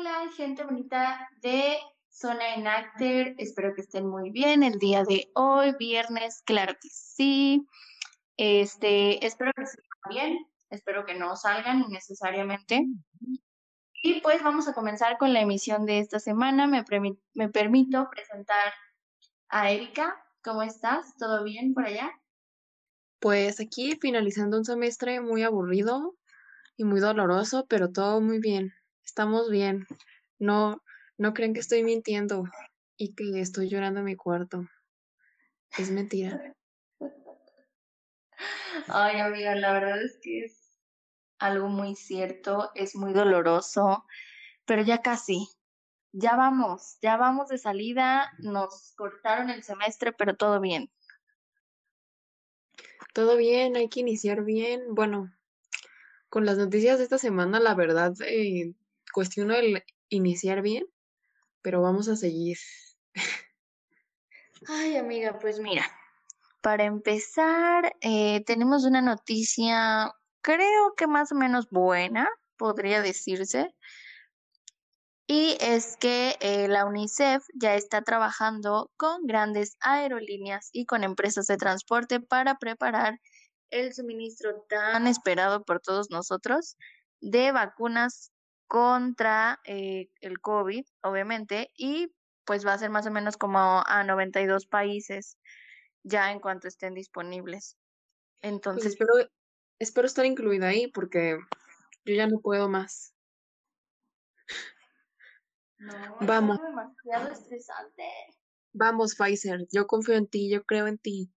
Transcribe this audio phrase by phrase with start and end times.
[0.00, 1.76] Hola, gente bonita de
[2.08, 3.34] Zona Enacter.
[3.36, 7.66] Espero que estén muy bien el día de hoy, viernes, claro que sí.
[8.38, 12.86] Este, espero que estén bien, espero que no salgan innecesariamente.
[14.02, 16.66] Y pues vamos a comenzar con la emisión de esta semana.
[16.66, 16.82] Me,
[17.34, 18.72] me permito presentar
[19.50, 20.16] a Erika.
[20.42, 21.14] ¿Cómo estás?
[21.18, 22.10] ¿Todo bien por allá?
[23.18, 26.16] Pues aquí finalizando un semestre muy aburrido
[26.78, 28.72] y muy doloroso, pero todo muy bien.
[29.04, 29.86] Estamos bien.
[30.38, 30.82] No,
[31.18, 32.44] no creen que estoy mintiendo
[32.96, 34.66] y que estoy llorando en mi cuarto.
[35.78, 36.54] Es mentira.
[38.88, 40.78] Ay, amiga, la verdad es que es
[41.38, 44.04] algo muy cierto, es muy doloroso,
[44.64, 45.48] pero ya casi,
[46.12, 50.90] ya vamos, ya vamos de salida, nos cortaron el semestre, pero todo bien.
[53.12, 54.94] Todo bien, hay que iniciar bien.
[54.94, 55.32] Bueno,
[56.28, 58.74] con las noticias de esta semana, la verdad, eh,
[59.12, 60.86] cuestiono el iniciar bien,
[61.62, 62.58] pero vamos a seguir.
[64.68, 65.86] Ay, amiga, pues mira,
[66.60, 73.74] para empezar, eh, tenemos una noticia, creo que más o menos buena, podría decirse.
[75.26, 81.46] Y es que eh, la UNICEF ya está trabajando con grandes aerolíneas y con empresas
[81.46, 83.20] de transporte para preparar
[83.70, 86.76] el suministro tan esperado por todos nosotros
[87.20, 88.32] de vacunas
[88.70, 94.04] contra eh, el COVID, obviamente, y pues va a ser más o menos como a
[94.04, 95.38] 92 países
[96.04, 97.76] ya en cuanto estén disponibles.
[98.40, 99.12] Pues Entonces, espero,
[99.80, 101.36] espero estar incluida ahí porque
[102.04, 103.12] yo ya no puedo más.
[105.78, 106.60] No, Vamos.
[106.62, 108.04] demasiado estresante.
[108.72, 111.32] Vamos, Pfizer, yo confío en ti, yo creo en ti.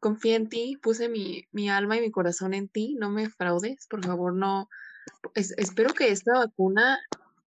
[0.00, 3.86] Confío en ti, puse mi, mi alma y mi corazón en ti, no me fraudes,
[3.86, 4.68] por favor, no.
[5.34, 6.98] Espero que esta vacuna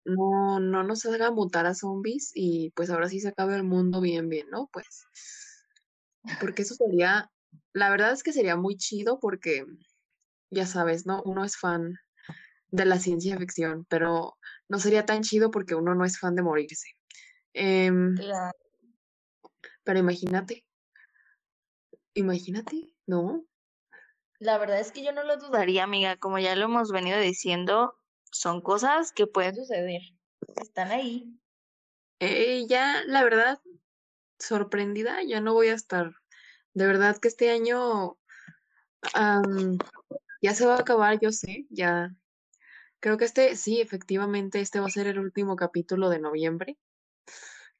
[0.06, 4.02] no, no nos haga mutar a zombies y pues ahora sí se acabe el mundo
[4.02, 4.70] bien, bien, ¿no?
[4.72, 5.06] Pues,
[6.40, 7.30] porque eso sería,
[7.74, 9.66] la verdad es que sería muy chido porque,
[10.50, 11.22] ya sabes, ¿no?
[11.24, 11.98] Uno es fan
[12.70, 14.38] de la ciencia ficción, pero
[14.68, 16.88] no sería tan chido porque uno no es fan de morirse.
[17.54, 18.16] Em,
[19.84, 20.66] pero imagínate,
[22.14, 23.46] imagínate, ¿no?
[24.44, 27.96] La verdad es que yo no lo dudaría, amiga, como ya lo hemos venido diciendo,
[28.30, 30.02] son cosas que pueden suceder,
[30.62, 31.40] están ahí.
[32.68, 33.62] Ya, la verdad,
[34.40, 36.12] sorprendida, ya no voy a estar.
[36.74, 38.18] De verdad que este año
[40.42, 42.14] ya se va a acabar, yo sé, ya
[43.00, 46.78] Creo que este, sí, efectivamente, este va a ser el último capítulo de noviembre.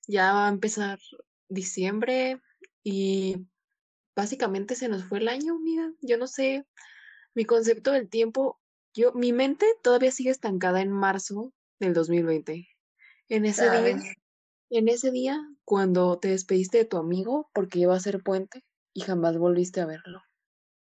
[0.06, 1.00] Ya va a empezar
[1.48, 2.42] diciembre
[2.84, 3.48] y
[4.16, 6.66] básicamente se nos fue el año, mira, yo no sé,
[7.34, 8.60] mi concepto del tiempo,
[8.94, 12.68] yo, mi mente todavía sigue estancada en marzo del 2020.
[13.30, 13.98] En ese día,
[14.70, 18.64] en ese día, cuando te despediste de tu amigo porque iba a ser puente
[18.94, 20.22] y jamás volviste a verlo.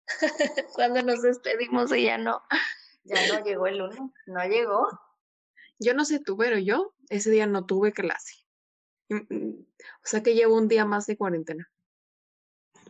[0.76, 2.42] cuando nos despedimos ella no.
[3.04, 4.88] Ya no llegó el lunes, no llegó.
[5.80, 8.34] Yo no sé tú, pero yo ese día no tuve clase.
[9.10, 11.70] Mm, mm, o sea que llevo un día más de cuarentena.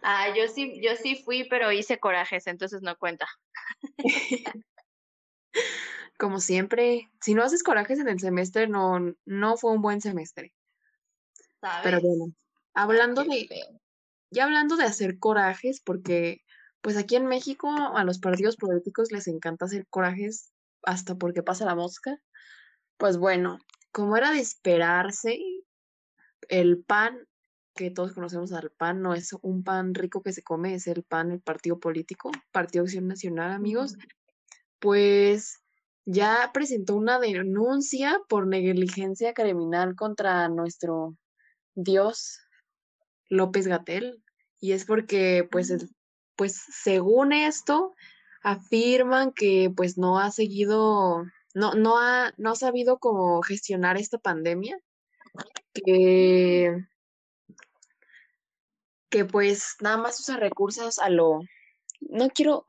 [0.07, 3.25] Ah, yo sí, yo sí fui, pero hice corajes, entonces no cuenta.
[6.19, 10.53] Como siempre, si no haces corajes en el semestre, no, no fue un buen semestre.
[11.81, 12.35] Pero bueno,
[12.75, 13.49] hablando de,
[14.29, 16.43] ya hablando de hacer corajes, porque
[16.81, 21.65] pues aquí en México a los partidos políticos les encanta hacer corajes hasta porque pasa
[21.65, 22.21] la mosca.
[22.97, 23.57] Pues bueno,
[23.91, 25.39] como era de esperarse,
[26.47, 27.27] el pan,
[27.75, 31.03] que todos conocemos al pan, no es un pan rico que se come, es el
[31.03, 33.95] pan, el partido político, Partido Acción Nacional, amigos,
[34.79, 35.59] pues
[36.05, 41.17] ya presentó una denuncia por negligencia criminal contra nuestro
[41.73, 42.39] Dios
[43.29, 44.23] López Gatel.
[44.59, 45.73] Y es porque, pues,
[46.35, 47.93] pues según esto,
[48.41, 51.23] afirman que pues no ha seguido,
[51.53, 54.77] no, no ha, no ha sabido cómo gestionar esta pandemia,
[55.73, 56.85] que,
[59.09, 61.41] que pues nada más usa recursos a lo,
[62.01, 62.65] no quiero,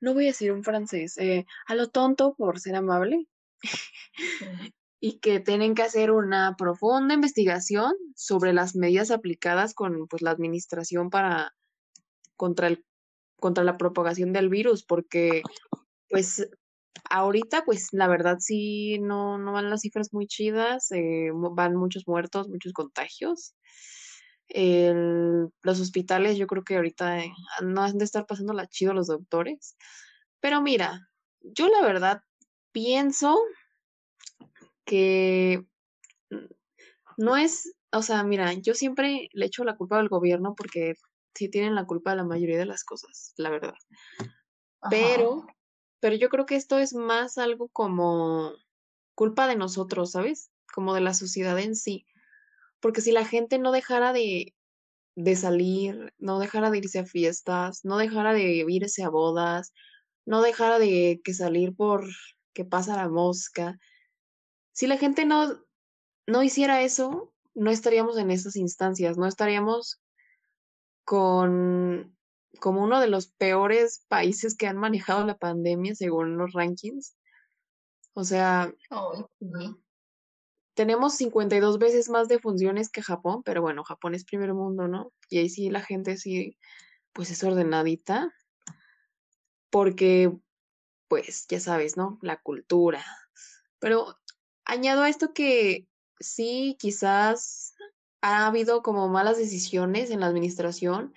[0.00, 3.26] no voy a decir un francés, eh, a lo tonto por ser amable,
[5.00, 10.30] y que tienen que hacer una profunda investigación sobre las medidas aplicadas con pues la
[10.30, 11.54] administración para
[12.36, 12.84] contra, el,
[13.40, 15.42] contra la propagación del virus, porque
[16.08, 16.48] pues
[17.10, 22.06] ahorita pues la verdad sí no, no van las cifras muy chidas, eh, van muchos
[22.06, 23.54] muertos, muchos contagios.
[24.54, 27.32] Los hospitales yo creo que ahorita eh,
[27.62, 29.76] no han de estar pasando la chido los doctores.
[30.40, 31.08] Pero mira,
[31.40, 32.22] yo la verdad
[32.72, 33.38] pienso
[34.84, 35.64] que
[37.16, 40.94] no es, o sea, mira, yo siempre le echo la culpa al gobierno porque
[41.34, 43.74] sí tienen la culpa de la mayoría de las cosas, la verdad.
[44.90, 45.46] Pero,
[46.00, 48.52] pero yo creo que esto es más algo como
[49.14, 50.50] culpa de nosotros, ¿sabes?
[50.74, 52.06] Como de la sociedad en sí.
[52.82, 54.54] Porque si la gente no dejara de,
[55.16, 59.72] de salir, no dejara de irse a fiestas, no dejara de irse a bodas,
[60.26, 62.04] no dejara de que salir por
[62.52, 63.78] que pasa la mosca,
[64.72, 65.64] si la gente no,
[66.26, 70.00] no hiciera eso, no estaríamos en esas instancias, no estaríamos
[71.04, 72.16] con
[72.60, 77.16] como uno de los peores países que han manejado la pandemia según los rankings.
[78.14, 78.72] O sea,
[80.74, 85.12] tenemos 52 veces más de funciones que Japón, pero bueno, Japón es primer mundo, ¿no?
[85.28, 86.58] Y ahí sí la gente sí,
[87.12, 88.32] pues es ordenadita,
[89.70, 90.30] porque,
[91.08, 92.18] pues, ya sabes, ¿no?
[92.22, 93.04] La cultura.
[93.78, 94.16] Pero
[94.64, 95.88] añado a esto que
[96.20, 97.74] sí, quizás
[98.20, 101.14] ha habido como malas decisiones en la administración.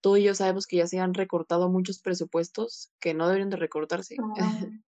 [0.00, 3.56] Tú y yo sabemos que ya se han recortado muchos presupuestos que no deberían de
[3.56, 4.16] recortarse.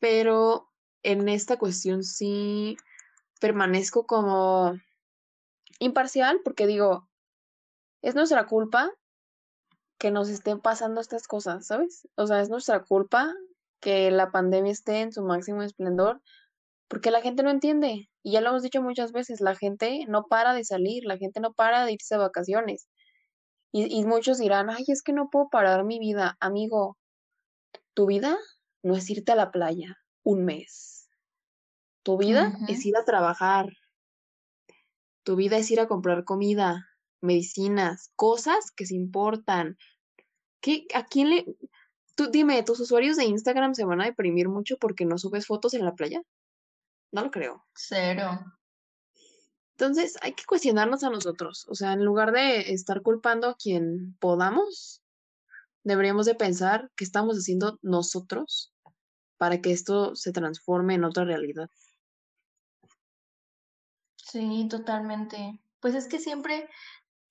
[0.00, 0.70] Pero
[1.02, 2.76] en esta cuestión sí
[3.40, 4.74] permanezco como
[5.80, 7.08] imparcial porque digo,
[8.02, 8.92] es nuestra culpa
[9.98, 12.08] que nos estén pasando estas cosas, ¿sabes?
[12.16, 13.34] O sea, es nuestra culpa
[13.80, 16.22] que la pandemia esté en su máximo esplendor,
[16.88, 18.08] porque la gente no entiende.
[18.22, 21.40] Y ya lo hemos dicho muchas veces, la gente no para de salir, la gente
[21.40, 22.88] no para de irse de vacaciones.
[23.72, 26.36] Y, y muchos dirán, ay, es que no puedo parar mi vida.
[26.40, 26.96] Amigo,
[27.94, 28.38] tu vida
[28.82, 30.99] no es irte a la playa un mes.
[32.10, 33.68] Tu vida es ir a trabajar.
[35.22, 36.88] Tu vida es ir a comprar comida,
[37.20, 39.78] medicinas, cosas que se importan.
[40.60, 41.46] ¿Qué, ¿A quién le...?
[42.16, 45.72] Tú dime, ¿tus usuarios de Instagram se van a deprimir mucho porque no subes fotos
[45.74, 46.20] en la playa?
[47.12, 47.64] No lo creo.
[47.76, 48.40] Cero.
[49.78, 51.64] Entonces hay que cuestionarnos a nosotros.
[51.68, 55.00] O sea, en lugar de estar culpando a quien podamos,
[55.84, 58.74] deberíamos de pensar qué estamos haciendo nosotros
[59.36, 61.70] para que esto se transforme en otra realidad.
[64.30, 65.60] Sí, totalmente.
[65.80, 66.68] Pues es que siempre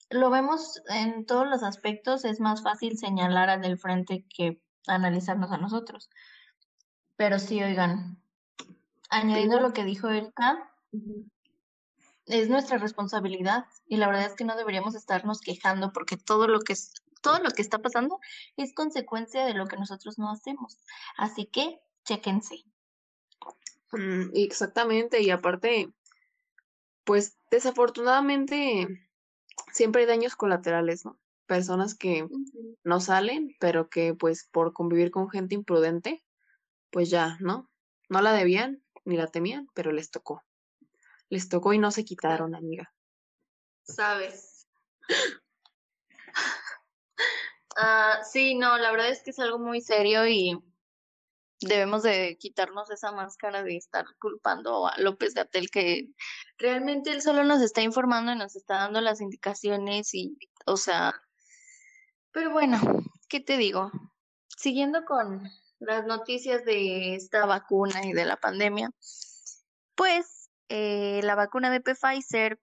[0.09, 5.51] lo vemos en todos los aspectos, es más fácil señalar al del frente que analizarnos
[5.51, 6.09] a nosotros.
[7.15, 8.21] Pero sí, oigan,
[9.09, 10.71] añadiendo lo que dijo Erika,
[12.25, 16.59] es nuestra responsabilidad y la verdad es que no deberíamos estarnos quejando porque todo lo
[16.59, 18.19] que es, todo lo que está pasando
[18.57, 20.79] es consecuencia de lo que nosotros no hacemos.
[21.17, 22.65] Así que chéquense.
[23.91, 25.93] Mm, exactamente, y aparte,
[27.09, 28.87] pues desafortunadamente
[29.73, 31.19] siempre hay daños colaterales, ¿no?
[31.47, 32.27] Personas que
[32.83, 36.23] no salen, pero que pues por convivir con gente imprudente,
[36.91, 37.67] pues ya, ¿no?
[38.09, 40.43] No la debían ni la temían, pero les tocó.
[41.29, 42.93] Les tocó y no se quitaron, amiga.
[43.81, 44.67] Sabes.
[47.81, 50.59] Ah, sí, no, la verdad es que es algo muy serio y
[51.61, 56.09] debemos de quitarnos esa máscara de estar culpando a López Gatel que
[56.57, 61.21] realmente él solo nos está informando y nos está dando las indicaciones y, o sea,
[62.31, 62.79] pero bueno,
[63.27, 63.91] ¿qué te digo?
[64.57, 65.43] Siguiendo con
[65.79, 68.91] las noticias de esta vacuna y de la pandemia,
[69.95, 72.59] pues eh, la vacuna de Pfizer,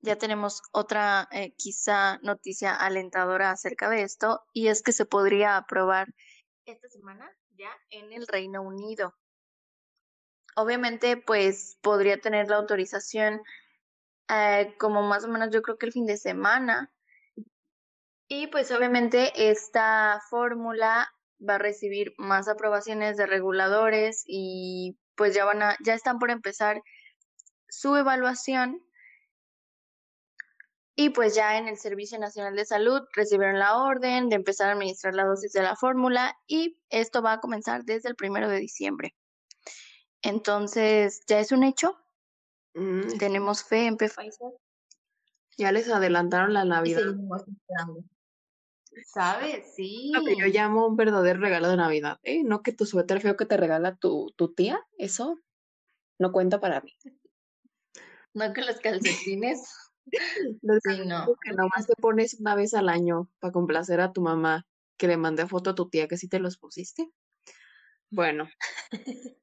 [0.00, 5.56] ya tenemos otra eh, quizá noticia alentadora acerca de esto, y es que se podría
[5.56, 6.14] aprobar
[6.66, 9.14] esta semana ya en el Reino Unido.
[10.56, 13.42] Obviamente, pues podría tener la autorización
[14.28, 16.92] eh, como más o menos yo creo que el fin de semana.
[18.28, 21.12] Y pues obviamente esta fórmula
[21.46, 26.30] va a recibir más aprobaciones de reguladores y pues ya van a, ya están por
[26.30, 26.80] empezar
[27.68, 28.80] su evaluación
[30.96, 34.72] y pues ya en el Servicio Nacional de Salud recibieron la orden de empezar a
[34.72, 38.58] administrar la dosis de la fórmula y esto va a comenzar desde el primero de
[38.60, 39.14] diciembre.
[40.22, 41.96] Entonces, ya es un hecho.
[42.74, 43.18] Mm.
[43.18, 44.52] Tenemos fe en Pfizer.
[45.58, 47.02] Ya les adelantaron la Navidad.
[49.12, 49.74] ¿Sabes?
[49.74, 50.12] Sí.
[50.14, 52.18] Lo que yo llamo un verdadero regalo de Navidad.
[52.22, 52.42] ¿eh?
[52.44, 55.40] No que tu suéter feo que te regala tu, tu tía, eso
[56.18, 56.96] no cuenta para mí.
[58.32, 59.83] No que los calcetines.
[60.62, 61.34] Los no.
[61.42, 65.16] que nomás te pones una vez al año para complacer a tu mamá, que le
[65.16, 67.10] mandé foto a tu tía que sí te los pusiste.
[68.10, 68.48] Bueno.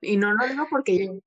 [0.00, 1.20] y no lo digo porque yo,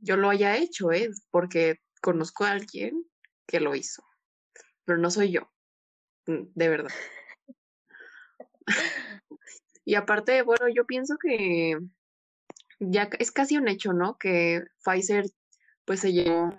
[0.00, 1.10] yo, lo haya hecho, ¿eh?
[1.30, 3.04] porque conozco a alguien
[3.46, 4.04] que lo hizo.
[4.84, 5.50] Pero no soy yo.
[6.26, 6.92] Mm, de verdad.
[9.84, 11.78] y aparte, bueno, yo pienso que
[12.78, 14.18] ya es casi un hecho, ¿no?
[14.18, 15.26] Que Pfizer
[15.84, 16.56] pues se llevó,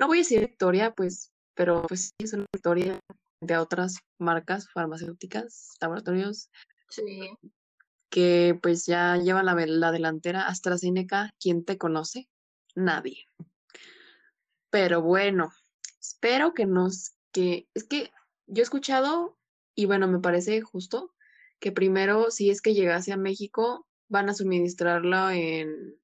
[0.00, 2.98] no voy a decir victoria, pues, pero pues sí es una victoria
[3.42, 6.50] de otras marcas farmacéuticas, laboratorios.
[6.88, 7.30] Sí.
[8.08, 10.48] Que pues ya llevan la, la delantera.
[10.48, 12.28] AstraZeneca, ¿quién te conoce?
[12.74, 13.26] Nadie.
[14.70, 15.52] Pero bueno,
[16.00, 18.10] espero que nos, que, es que
[18.46, 19.38] yo he escuchado,
[19.74, 21.14] y bueno, me parece justo,
[21.58, 26.00] que primero, si es que llegase a México, van a suministrarla en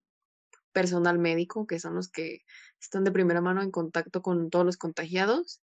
[0.72, 2.44] personal médico, que son los que
[2.80, 5.60] están de primera mano en contacto con todos los contagiados.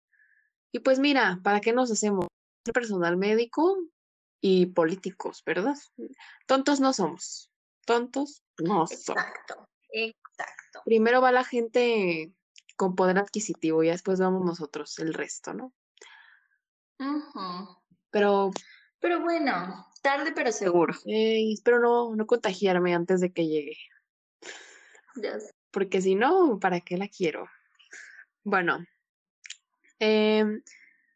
[0.73, 2.27] Y pues mira, ¿para qué nos hacemos?
[2.73, 3.79] Personal médico
[4.41, 5.77] y políticos, ¿verdad?
[6.47, 7.51] Tontos no somos.
[7.85, 8.93] Tontos no somos.
[8.93, 10.83] Exacto, exacto.
[10.85, 12.33] Primero va la gente
[12.77, 15.73] con poder adquisitivo y después vamos nosotros, el resto, ¿no?
[18.11, 18.51] Pero.
[18.99, 20.95] Pero bueno, tarde pero seguro.
[21.05, 23.77] espero no, no contagiarme antes de que llegue.
[25.77, 27.51] Porque si no, ¿para qué la quiero?
[28.45, 28.79] Bueno,
[29.99, 30.63] em,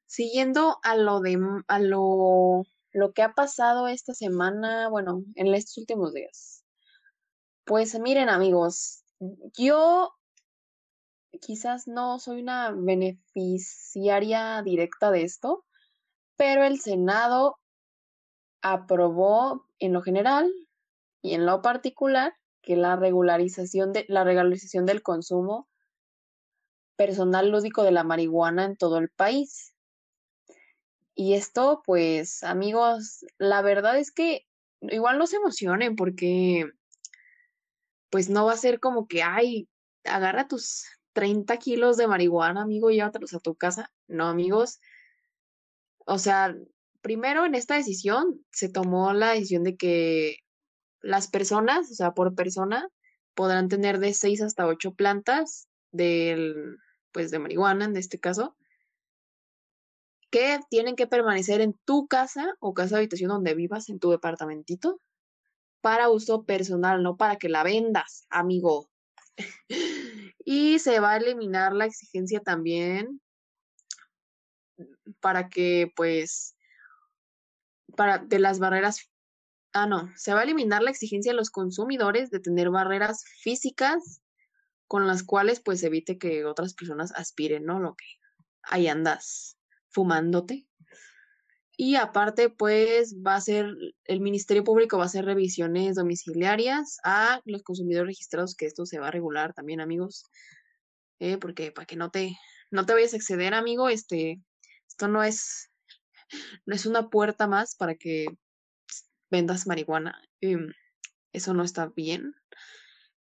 [0.05, 5.79] siguiendo a lo de a lo, lo que ha pasado esta semana, bueno, en estos
[5.79, 6.63] últimos días.
[7.65, 9.03] Pues miren, amigos,
[9.57, 10.13] yo
[11.41, 15.65] quizás no soy una beneficiaria directa de esto,
[16.37, 17.57] pero el Senado
[18.61, 20.53] aprobó en lo general
[21.23, 25.69] y en lo particular que la regularización de la regularización del consumo
[26.97, 29.75] personal lúdico de la marihuana en todo el país.
[31.15, 34.47] Y esto, pues, amigos, la verdad es que
[34.83, 36.67] igual no se emocionen porque
[38.11, 39.69] pues no va a ser como que, ay,
[40.05, 43.93] agarra tus 30 kilos de marihuana, amigo, y llévatelos a tu casa.
[44.09, 44.81] No, amigos.
[46.07, 46.55] O sea,
[47.01, 50.39] primero en esta decisión se tomó la decisión de que
[51.03, 52.89] las personas, o sea, por persona,
[53.35, 56.77] podrán tener de 6 hasta 8 plantas del,
[57.13, 58.57] pues, de marihuana en este caso,
[60.31, 64.11] que tienen que permanecer en tu casa o casa de habitación donde vivas, en tu
[64.11, 65.01] departamentito,
[65.81, 68.89] para uso personal, no para que la vendas, amigo.
[70.45, 73.21] y se va a eliminar la exigencia también
[75.21, 76.57] para que, pues,
[77.97, 79.11] para de las barreras
[79.73, 84.21] ah, no, se va a eliminar la exigencia de los consumidores de tener barreras físicas
[84.87, 87.79] con las cuales pues evite que otras personas aspiren, ¿no?
[87.79, 88.07] Lo que
[88.63, 89.57] ahí andas
[89.91, 90.67] fumándote.
[91.77, 93.73] Y aparte, pues va a ser,
[94.05, 98.99] el Ministerio Público va a hacer revisiones domiciliarias a los consumidores registrados, que esto se
[98.99, 100.25] va a regular también, amigos.
[101.21, 102.37] Eh, porque para que no te,
[102.71, 104.43] no te vayas a exceder, amigo, este,
[104.89, 105.71] esto no es,
[106.67, 108.27] no es una puerta más para que
[109.31, 110.21] vendas marihuana.
[110.41, 110.73] Em,
[111.33, 112.35] eso no está bien.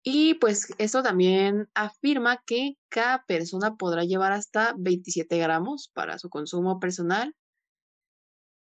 [0.04, 6.30] Y pues eso también afirma que cada persona podrá llevar hasta 27 gramos para su
[6.30, 7.36] consumo personal.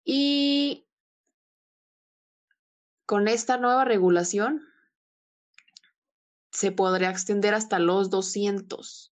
[0.04, 0.86] Y
[3.06, 4.62] con esta nueva regulación
[6.50, 9.12] se podría extender hasta los 200.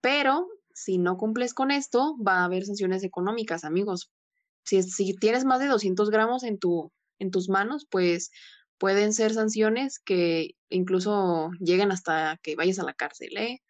[0.00, 4.10] Pero si no cumples con esto, va a haber sanciones económicas, amigos.
[4.64, 8.30] Si, si tienes más de 200 gramos en, tu, en tus manos, pues
[8.78, 13.36] pueden ser sanciones que incluso lleguen hasta que vayas a la cárcel.
[13.36, 13.62] ¿eh?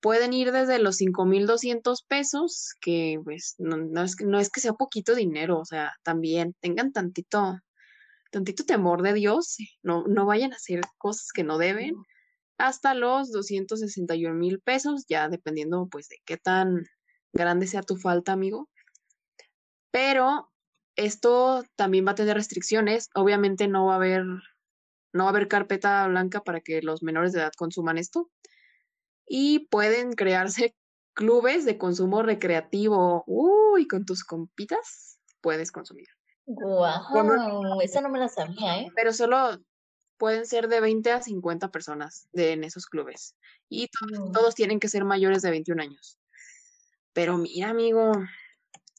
[0.00, 4.74] Pueden ir desde los 5.200 pesos, que pues no, no, es, no es que sea
[4.74, 7.58] poquito dinero, o sea, también tengan tantito,
[8.30, 11.94] tantito temor de Dios, no, no vayan a hacer cosas que no deben,
[12.58, 16.86] hasta los 261 mil pesos, ya dependiendo pues de qué tan
[17.32, 18.68] grande sea tu falta, amigo.
[19.96, 20.52] Pero
[20.94, 23.08] esto también va a tener restricciones.
[23.14, 27.32] Obviamente no va a haber, no va a haber carpeta blanca para que los menores
[27.32, 28.30] de edad consuman esto.
[29.26, 30.76] Y pueden crearse
[31.14, 33.24] clubes de consumo recreativo.
[33.26, 36.08] Uy, con tus compitas puedes consumir.
[36.44, 38.92] Wow, esa no me la sabía, ¿eh?
[38.94, 39.58] Pero solo
[40.18, 43.34] pueden ser de 20 a 50 personas de, en esos clubes.
[43.70, 44.32] Y mm.
[44.32, 46.18] todos tienen que ser mayores de 21 años.
[47.14, 48.12] Pero mira, amigo,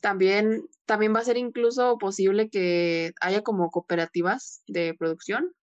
[0.01, 5.53] también, también va a ser incluso posible que haya como cooperativas de producción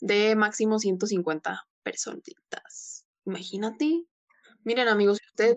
[0.00, 3.06] de máximo 150 personitas.
[3.24, 4.04] Imagínate.
[4.64, 5.56] Miren, amigos, ustedes,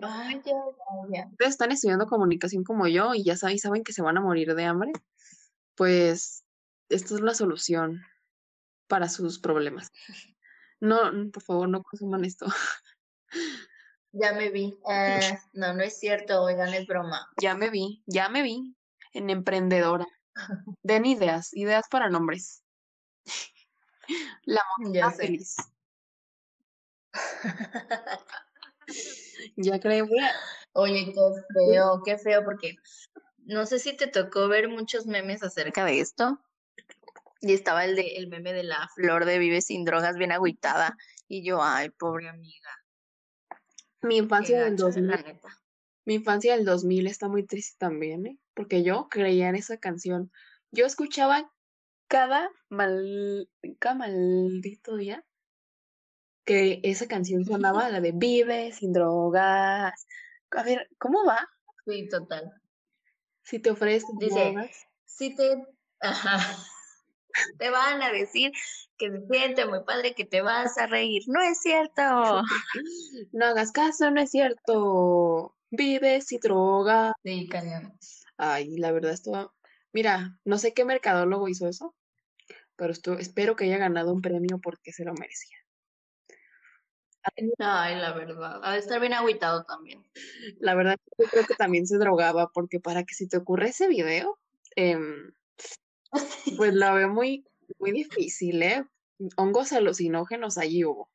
[1.32, 4.54] ustedes están estudiando comunicación como yo y ya saben, saben que se van a morir
[4.54, 4.92] de hambre,
[5.74, 6.44] pues
[6.88, 8.02] esta es la solución
[8.86, 9.90] para sus problemas.
[10.82, 10.96] No,
[11.30, 12.46] por favor, no consuman esto.
[14.12, 14.78] Ya me vi.
[14.88, 15.20] Eh,
[15.52, 17.28] no, no es cierto, oigan, es broma.
[17.40, 18.74] Ya me vi, ya me vi
[19.12, 20.06] en emprendedora.
[20.82, 22.62] Den ideas, ideas para nombres.
[24.44, 25.56] La monja feliz.
[29.56, 30.08] ya creo.
[30.72, 31.12] Oye, qué
[31.54, 32.76] feo, qué feo, porque
[33.38, 36.40] no sé si te tocó ver muchos memes acerca de esto.
[37.40, 40.96] Y estaba el de el meme de la flor de vive sin drogas bien agüitada.
[41.26, 42.79] Y yo, ay, pobre amiga.
[44.02, 45.40] Mi infancia del 2000.
[46.06, 48.38] Mi infancia del 2000 está muy triste también, ¿eh?
[48.54, 50.32] Porque yo creía en esa canción.
[50.70, 51.52] Yo escuchaba
[52.08, 55.24] cada, mal, cada maldito día
[56.44, 60.06] que esa canción sonaba, la de Vive sin drogas.
[60.50, 61.48] A ver, ¿cómo va?
[61.86, 62.52] Sí, total.
[63.42, 64.54] Si te ofreces Dice,
[65.04, 65.64] si te...
[66.00, 66.40] Ajá.
[67.58, 68.52] Te van a decir
[68.96, 71.22] que se siente muy padre, que te vas a reír.
[71.26, 72.02] No es cierto.
[73.32, 75.54] No hagas caso, no es cierto.
[75.70, 77.12] Vives y droga.
[77.24, 77.96] Sí, cañón.
[78.36, 79.54] Ay, la verdad, esto.
[79.92, 81.94] Mira, no sé qué mercadólogo hizo eso,
[82.76, 85.56] pero esto, espero que haya ganado un premio porque se lo merecía.
[87.58, 88.60] Ay, la verdad.
[88.62, 90.02] Ha de estar bien agüitado también.
[90.58, 93.88] La verdad, yo creo que también se drogaba, porque para que si te ocurre ese
[93.88, 94.38] video,
[94.76, 95.32] em,
[96.56, 97.44] pues la veo muy,
[97.78, 98.84] muy difícil, ¿eh?
[99.36, 101.10] Hongos alucinógenos allí hubo.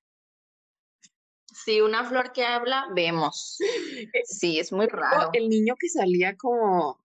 [1.63, 3.57] Sí, una flor que habla, vemos.
[4.25, 5.29] Sí, es muy raro.
[5.33, 6.99] El niño que salía como.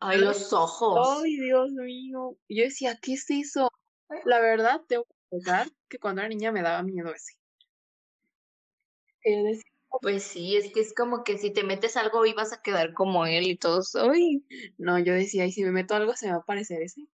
[0.00, 1.22] Ay, los ojos.
[1.22, 2.36] Ay, Dios mío.
[2.48, 3.70] Yo decía, ¿qué es eso?
[4.24, 7.34] La verdad, tengo que pensar que cuando era niña me daba miedo ese.
[10.00, 12.94] Pues sí, es que es como que si te metes algo y vas a quedar
[12.94, 13.94] como él y todos.
[13.96, 14.44] Ay.
[14.78, 17.06] No, yo decía, y si me meto algo se me va a parecer ese.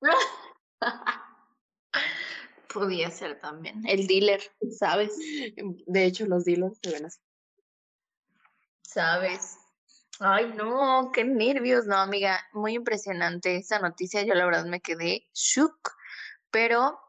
[2.72, 3.82] Podía ser también.
[3.86, 4.40] El dealer,
[4.78, 5.16] ¿sabes?
[5.86, 7.20] De hecho, los dealers se ven así.
[8.82, 9.58] ¿Sabes?
[10.20, 11.86] Ay, no, qué nervios.
[11.86, 14.22] No, amiga, muy impresionante esa noticia.
[14.22, 15.90] Yo la verdad me quedé shook,
[16.50, 17.01] pero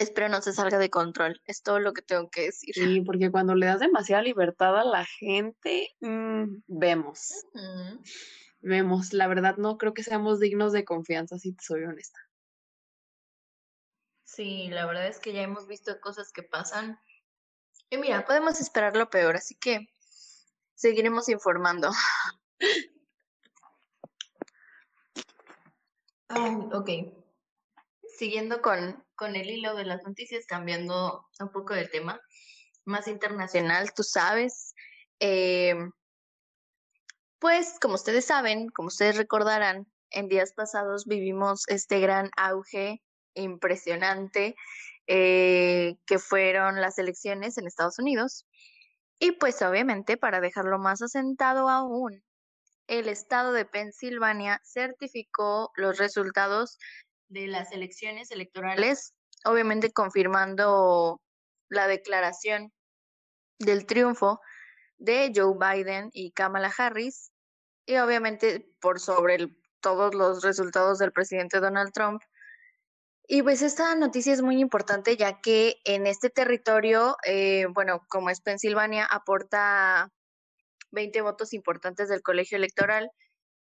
[0.00, 1.40] espero no se salga de control.
[1.44, 2.74] Es todo lo que tengo que decir.
[2.74, 7.46] Sí, porque cuando le das demasiada libertad a la gente, mm, vemos.
[8.60, 9.12] Vemos.
[9.12, 12.18] La verdad, no creo que seamos dignos de confianza, si te soy honesta.
[14.24, 16.98] Sí, la verdad es que ya hemos visto cosas que pasan.
[17.90, 19.88] Y mira, podemos esperar lo peor, así que
[20.74, 21.90] seguiremos informando.
[26.72, 27.19] ok.
[28.20, 32.20] Siguiendo con, con el hilo de las noticias, cambiando un poco de tema,
[32.84, 34.74] más internacional, tú sabes,
[35.20, 35.74] eh,
[37.38, 43.02] pues como ustedes saben, como ustedes recordarán, en días pasados vivimos este gran auge
[43.32, 44.54] impresionante
[45.06, 48.46] eh, que fueron las elecciones en Estados Unidos.
[49.18, 52.22] Y pues obviamente, para dejarlo más asentado aún,
[52.86, 56.76] el estado de Pensilvania certificó los resultados
[57.30, 59.14] de las elecciones electorales,
[59.44, 61.20] obviamente confirmando
[61.68, 62.72] la declaración
[63.58, 64.40] del triunfo
[64.98, 67.32] de Joe Biden y Kamala Harris,
[67.86, 69.48] y obviamente por sobre
[69.80, 72.20] todos los resultados del presidente Donald Trump,
[73.32, 78.28] y pues esta noticia es muy importante ya que en este territorio, eh, bueno, como
[78.28, 80.10] es Pensilvania, aporta
[80.90, 83.08] 20 votos importantes del colegio electoral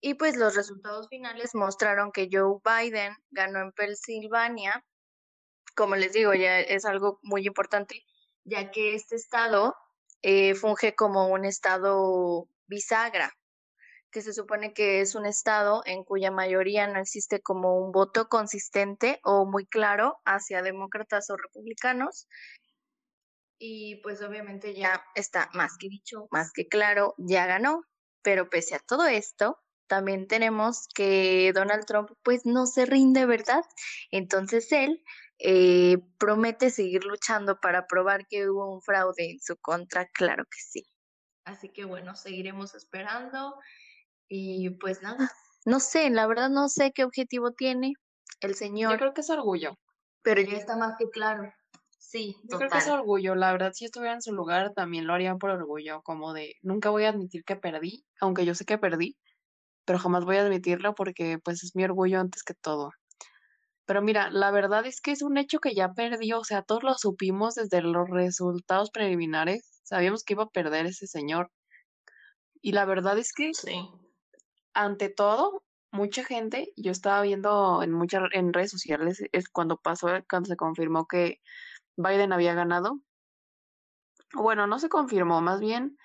[0.02, 4.84] y pues los resultados finales mostraron que Joe Biden ganó en Pensilvania.
[5.76, 8.04] Como les digo, ya es algo muy importante,
[8.44, 9.76] ya que este estado
[10.20, 13.32] eh, funge como un estado bisagra
[14.10, 18.28] que se supone que es un estado en cuya mayoría no existe como un voto
[18.28, 22.28] consistente o muy claro hacia demócratas o republicanos.
[23.58, 27.84] Y pues obviamente ya está más que dicho, más que claro, ya ganó.
[28.22, 33.64] Pero pese a todo esto, también tenemos que Donald Trump pues no se rinde, ¿verdad?
[34.10, 35.02] Entonces él
[35.38, 40.58] eh, promete seguir luchando para probar que hubo un fraude en su contra, claro que
[40.58, 40.86] sí.
[41.44, 43.56] Así que bueno, seguiremos esperando
[44.28, 45.30] y pues nada,
[45.64, 47.94] no sé, la verdad no sé qué objetivo tiene
[48.40, 48.92] el señor.
[48.92, 49.78] Yo creo que es orgullo.
[50.22, 51.52] Pero ya está más que claro.
[51.98, 53.34] Sí, Yo creo que es orgullo.
[53.34, 56.90] La verdad, si estuviera en su lugar, también lo haría por orgullo, como de nunca
[56.90, 59.16] voy a admitir que perdí, aunque yo sé que perdí,
[59.84, 62.90] pero jamás voy a admitirlo porque pues es mi orgullo antes que todo.
[63.84, 66.82] Pero mira, la verdad es que es un hecho que ya perdió, o sea, todos
[66.84, 71.50] lo supimos desde los resultados preliminares, sabíamos que iba a perder ese señor.
[72.60, 73.90] Y la verdad es que sí
[74.74, 80.08] ante todo, mucha gente, yo estaba viendo en muchas en redes sociales, es cuando pasó,
[80.28, 81.40] cuando se confirmó que
[81.96, 83.00] Biden había ganado.
[84.34, 85.96] Bueno, no se confirmó, más bien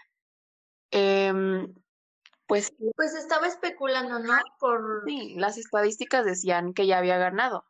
[0.91, 1.73] em,
[2.47, 2.73] pues...
[2.95, 4.33] Pues estaba especulando, ¿no?
[4.59, 5.03] Por...
[5.05, 7.65] Sí, las estadísticas decían que ya había ganado,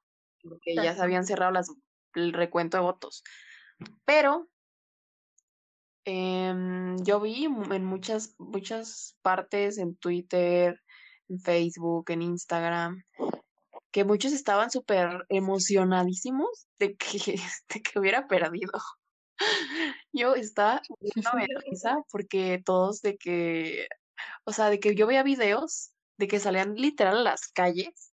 [0.61, 1.69] que ya se habían cerrado las,
[2.13, 3.23] el recuento de votos.
[4.05, 4.47] Pero
[6.05, 10.79] em, yo vi en muchas, muchas partes, en Twitter,
[11.29, 13.03] en Facebook, en Instagram,
[13.91, 17.07] que muchos estaban súper emocionadísimos de que,
[17.69, 18.73] de que hubiera perdido.
[20.13, 20.81] Yo estaba
[21.47, 23.87] de risa porque todos de que,
[24.45, 28.13] o sea, de que yo veía videos de que salían literal a las calles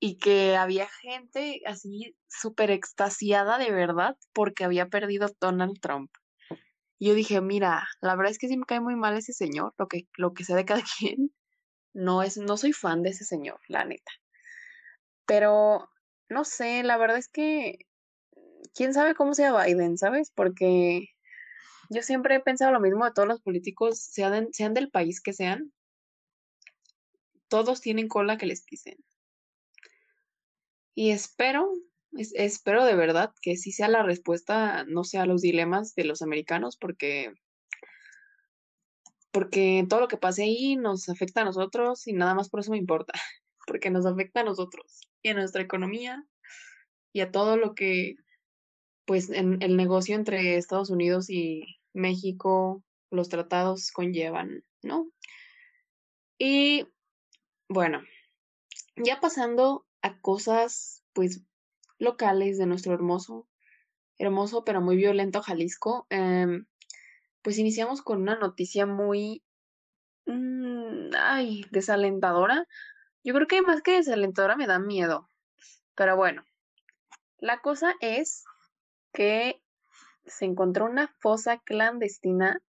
[0.00, 6.10] y que había gente así súper extasiada de verdad porque había perdido Donald Trump.
[6.98, 9.74] Y yo dije, mira, la verdad es que sí me cae muy mal ese señor,
[9.78, 11.32] lo que, lo que sea de cada quien.
[11.94, 14.12] No es, no soy fan de ese señor, la neta.
[15.26, 15.90] Pero,
[16.28, 17.78] no sé, la verdad es que
[18.74, 20.32] quién sabe cómo sea Biden, ¿sabes?
[20.34, 21.08] Porque
[21.88, 25.32] yo siempre he pensado lo mismo de todos los políticos, sean, sean del país que
[25.32, 25.72] sean,
[27.48, 28.98] todos tienen cola que les pisen.
[30.94, 31.72] Y espero,
[32.12, 36.76] espero de verdad que sí sea la respuesta, no sea los dilemas de los americanos,
[36.76, 37.32] porque
[39.30, 42.72] porque todo lo que pase ahí nos afecta a nosotros y nada más por eso
[42.72, 43.12] me importa,
[43.66, 46.24] porque nos afecta a nosotros y a nuestra economía
[47.12, 48.16] y a todo lo que
[49.04, 55.10] pues en el negocio entre Estados Unidos y México, los tratados conllevan, ¿no?
[56.38, 56.86] Y
[57.68, 58.02] bueno,
[58.96, 61.42] ya pasando a cosas pues
[61.98, 63.48] locales de nuestro hermoso,
[64.18, 66.66] hermoso pero muy violento Jalisco, em,
[67.42, 69.42] pues iniciamos con una noticia muy,
[70.26, 72.66] mm, ay, desalentadora.
[73.24, 75.28] Yo creo que más que desalentadora me da miedo,
[75.94, 76.44] pero bueno,
[77.38, 78.44] la cosa es
[79.12, 79.60] que
[80.28, 82.60] se encontró una fosa clandestina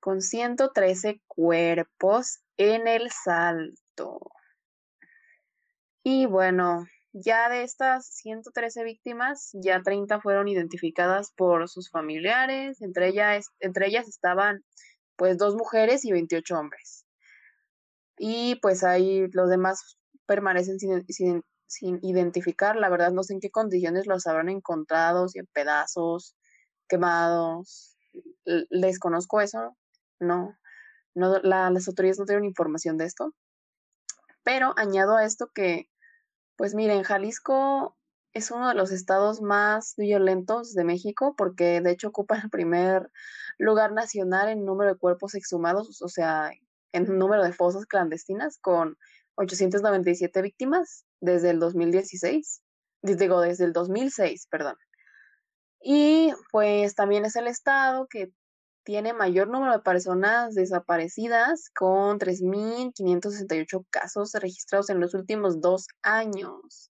[0.00, 4.20] con 113 cuerpos en el salto.
[6.02, 13.08] Y bueno, ya de estas 113 víctimas, ya 30 fueron identificadas por sus familiares, entre
[13.08, 14.64] ellas, entre ellas estaban
[15.16, 17.06] pues dos mujeres y 28 hombres.
[18.18, 22.76] Y pues ahí los demás permanecen sin, sin, sin identificar.
[22.76, 26.34] La verdad no sé en qué condiciones los habrán encontrado, si en pedazos,
[26.92, 27.96] quemados.
[28.44, 29.74] Les conozco eso.
[30.20, 30.54] No,
[31.14, 33.34] no las autoridades no tienen información de esto.
[34.42, 35.88] Pero añado a esto que,
[36.56, 37.96] pues miren, Jalisco
[38.34, 43.10] es uno de los estados más violentos de México porque de hecho ocupa el primer
[43.58, 46.50] lugar nacional en número de cuerpos exhumados, o sea,
[46.92, 48.96] en número de fosas clandestinas con
[49.36, 52.62] 897 víctimas desde el 2016,
[53.02, 54.76] digo, desde el 2006, perdón.
[55.82, 58.32] Y pues también es el estado que
[58.84, 66.90] tiene mayor número de personas desaparecidas con 3.568 casos registrados en los últimos dos años.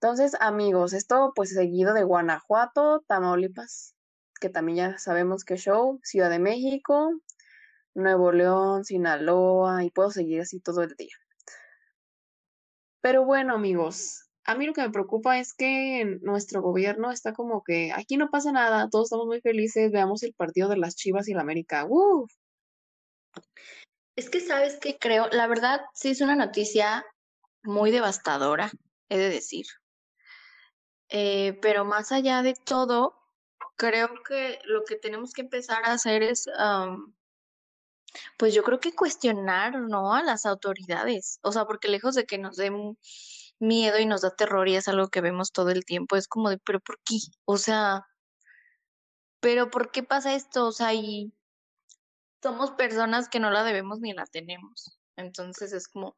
[0.00, 3.94] Entonces, amigos, esto pues seguido de Guanajuato, Tamaulipas,
[4.40, 7.10] que también ya sabemos que show, Ciudad de México,
[7.94, 11.16] Nuevo León, Sinaloa, y puedo seguir así todo el día.
[13.00, 17.62] Pero bueno, amigos, a mí lo que me preocupa es que nuestro gobierno está como
[17.62, 21.28] que aquí no pasa nada, todos estamos muy felices, veamos el partido de las Chivas
[21.28, 21.84] y la América.
[21.86, 22.32] ¡Uf!
[24.16, 27.04] Es que sabes que creo, la verdad sí es una noticia
[27.62, 28.70] muy devastadora,
[29.10, 29.66] he de decir.
[31.10, 33.18] Eh, pero más allá de todo,
[33.76, 36.48] creo que lo que tenemos que empezar a hacer es
[38.38, 40.14] pues yo creo que cuestionar, ¿no?
[40.14, 41.38] A las autoridades.
[41.42, 42.96] O sea, porque lejos de que nos den
[43.60, 46.50] miedo y nos da terror y es algo que vemos todo el tiempo, es como
[46.50, 47.16] de, pero ¿por qué?
[47.44, 48.06] O sea,
[49.40, 50.66] pero ¿por qué pasa esto?
[50.66, 51.32] O sea, y
[52.42, 54.98] somos personas que no la debemos ni la tenemos.
[55.16, 56.16] Entonces es como...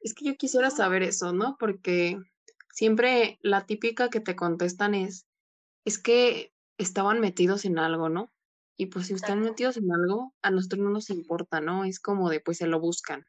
[0.00, 1.56] Es que yo quisiera saber eso, ¿no?
[1.58, 2.18] Porque
[2.72, 5.26] siempre la típica que te contestan es,
[5.84, 8.32] es que estaban metidos en algo, ¿no?
[8.76, 11.84] Y pues si están metidos en algo, a nosotros no nos importa, ¿no?
[11.84, 13.26] Es como de, pues se lo buscan.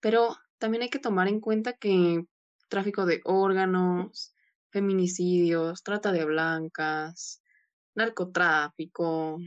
[0.00, 2.24] Pero también hay que tomar en cuenta que
[2.68, 4.34] tráfico de órganos,
[4.70, 7.42] feminicidios, trata de blancas,
[7.94, 9.38] narcotráfico,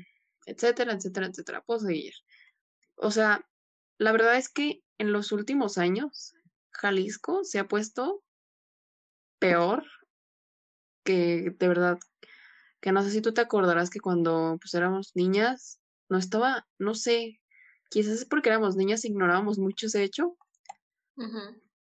[0.45, 1.61] etcétera, etcétera, etcétera.
[1.61, 2.13] Puedo seguir.
[2.95, 3.47] O sea,
[3.97, 6.33] la verdad es que en los últimos años,
[6.71, 8.23] Jalisco se ha puesto
[9.39, 9.83] peor
[11.03, 11.97] que de verdad
[12.81, 16.95] que no sé si tú te acordarás que cuando pues éramos niñas, no estaba, no
[16.95, 17.39] sé,
[17.89, 20.37] quizás es porque éramos niñas ignorábamos mucho ese hecho,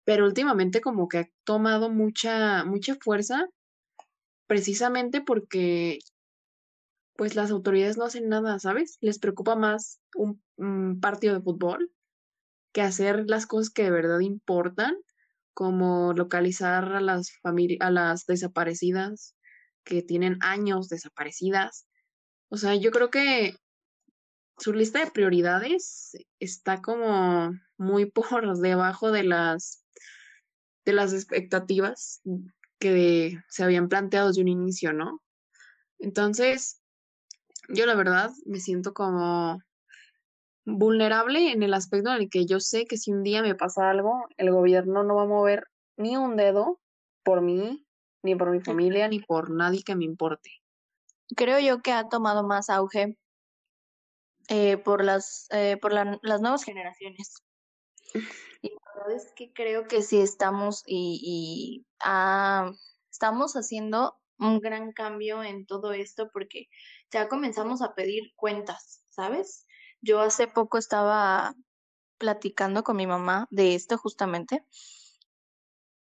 [0.03, 3.47] pero últimamente como que ha tomado mucha, mucha fuerza
[4.47, 5.99] precisamente porque
[7.15, 8.97] pues las autoridades no hacen nada, ¿sabes?
[8.99, 10.41] Les preocupa más un,
[10.99, 11.91] partido de fútbol
[12.73, 14.95] que hacer las cosas que de verdad importan,
[15.53, 17.31] como localizar a las
[17.79, 19.35] a las desaparecidas
[19.83, 21.87] que tienen años desaparecidas.
[22.49, 23.55] O sea, yo creo que
[24.57, 29.83] su lista de prioridades está como muy por debajo de las
[30.85, 32.21] de las expectativas
[32.79, 35.21] que se habían planteado desde un inicio, ¿no?
[35.99, 36.81] Entonces,
[37.69, 39.59] yo la verdad me siento como
[40.65, 43.89] vulnerable en el aspecto en el que yo sé que si un día me pasa
[43.89, 46.79] algo, el gobierno no va a mover ni un dedo
[47.23, 47.85] por mí,
[48.23, 50.51] ni por mi familia, ni por nadie que me importe.
[51.35, 53.17] Creo yo que ha tomado más auge
[54.51, 57.41] eh, por las eh, por las nuevas generaciones.
[58.61, 62.73] Y la verdad es que creo que sí estamos y, y ah,
[63.09, 66.67] estamos haciendo un gran cambio en todo esto porque
[67.11, 69.65] ya comenzamos a pedir cuentas, ¿sabes?
[70.01, 71.55] Yo hace poco estaba
[72.17, 74.65] platicando con mi mamá de esto justamente.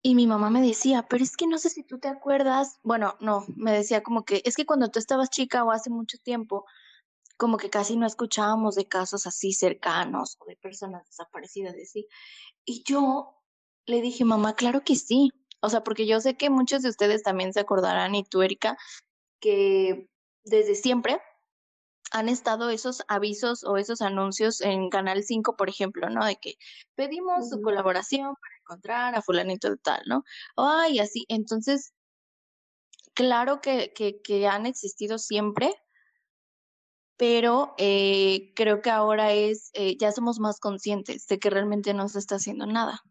[0.02, 3.16] Y mi mamá me decía, pero es que no sé si tú te acuerdas, bueno,
[3.20, 6.66] no, me decía como que es que cuando tú estabas chica o hace mucho tiempo,
[7.40, 12.06] como que casi no escuchábamos de casos así cercanos o de personas desaparecidas, de sí.
[12.66, 13.34] Y yo
[13.86, 15.32] le dije, mamá, claro que sí.
[15.62, 18.78] O sea, porque yo sé que muchos de ustedes también se acordarán, y tú, Erika,
[19.40, 20.10] que
[20.44, 21.22] desde siempre
[22.12, 26.26] han estado esos avisos o esos anuncios en Canal 5, por ejemplo, ¿no?
[26.26, 26.56] De que
[26.96, 30.26] pedimos su colaboración para encontrar a fulanito de tal, ¿no?
[30.58, 31.24] Ay, así.
[31.30, 31.94] Entonces,
[33.14, 35.74] claro que, que, que han existido siempre,
[37.20, 42.08] pero eh, creo que ahora es, eh, ya somos más conscientes de que realmente no
[42.08, 43.04] se está haciendo nada.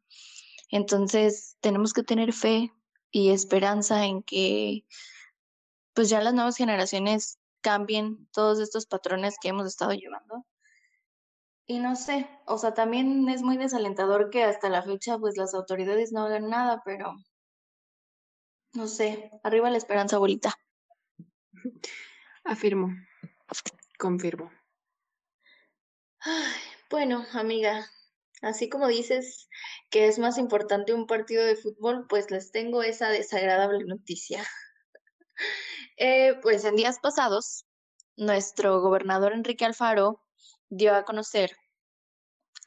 [0.71, 2.73] Entonces, tenemos que tener fe
[3.11, 4.87] y esperanza en que
[5.93, 10.47] pues ya las nuevas generaciones cambien todos estos patrones que hemos estado llevando.
[11.67, 15.53] Y no sé, o sea, también es muy desalentador que hasta la fecha pues las
[15.53, 17.15] autoridades no hagan nada, pero
[18.73, 20.55] no sé, arriba la esperanza, abuelita.
[22.45, 22.89] Afirmo,
[23.99, 24.51] confirmo.
[26.21, 27.91] Ay, bueno, amiga,
[28.43, 29.49] así como dices
[29.91, 34.43] que es más importante un partido de fútbol, pues les tengo esa desagradable noticia.
[36.01, 37.65] Eh, pues en días pasados,
[38.17, 40.23] nuestro gobernador Enrique Alfaro
[40.69, 41.57] dio a conocer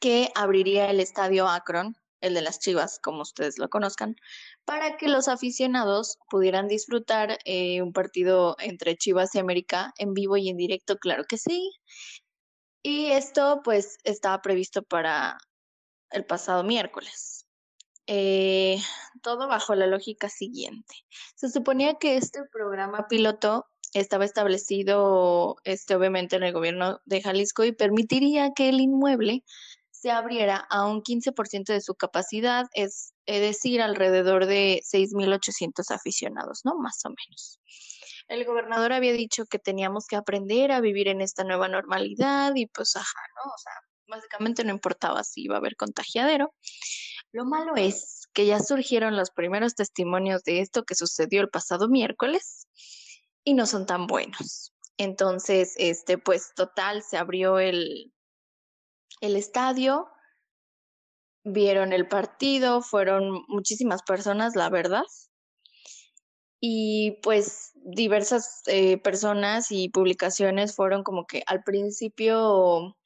[0.00, 4.16] que abriría el estadio Akron, el de las Chivas, como ustedes lo conozcan,
[4.64, 10.36] para que los aficionados pudieran disfrutar eh, un partido entre Chivas y América en vivo
[10.36, 11.70] y en directo, claro que sí.
[12.82, 15.38] Y esto pues estaba previsto para
[16.10, 17.46] el pasado miércoles.
[18.06, 18.78] Eh,
[19.22, 20.94] todo bajo la lógica siguiente.
[21.36, 27.64] Se suponía que este programa piloto estaba establecido, este, obviamente, en el gobierno de Jalisco
[27.64, 29.44] y permitiría que el inmueble
[30.02, 36.62] se abriera a un 15% de su capacidad, es, es decir, alrededor de 6.800 aficionados,
[36.64, 36.76] ¿no?
[36.76, 37.60] Más o menos.
[38.26, 42.66] El gobernador había dicho que teníamos que aprender a vivir en esta nueva normalidad y
[42.66, 43.52] pues, ajá, ¿no?
[43.52, 43.72] O sea,
[44.08, 46.52] básicamente no importaba si iba a haber contagiadero.
[47.30, 51.88] Lo malo es que ya surgieron los primeros testimonios de esto que sucedió el pasado
[51.88, 52.66] miércoles
[53.44, 54.72] y no son tan buenos.
[54.96, 58.12] Entonces, este, pues total, se abrió el,
[59.22, 60.08] el estadio,
[61.44, 65.04] vieron el partido, fueron muchísimas personas, la verdad.
[66.60, 72.96] Y pues diversas eh, personas y publicaciones fueron como que al principio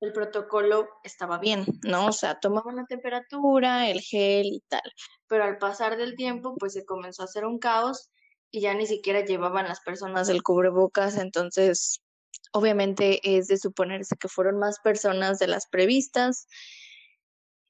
[0.00, 2.06] el protocolo estaba bien, ¿no?
[2.06, 4.82] O sea, tomaban la temperatura, el gel y tal,
[5.28, 8.10] pero al pasar del tiempo, pues se comenzó a hacer un caos
[8.50, 12.03] y ya ni siquiera llevaban las personas el cubrebocas, entonces
[12.52, 16.46] obviamente es de suponerse que fueron más personas de las previstas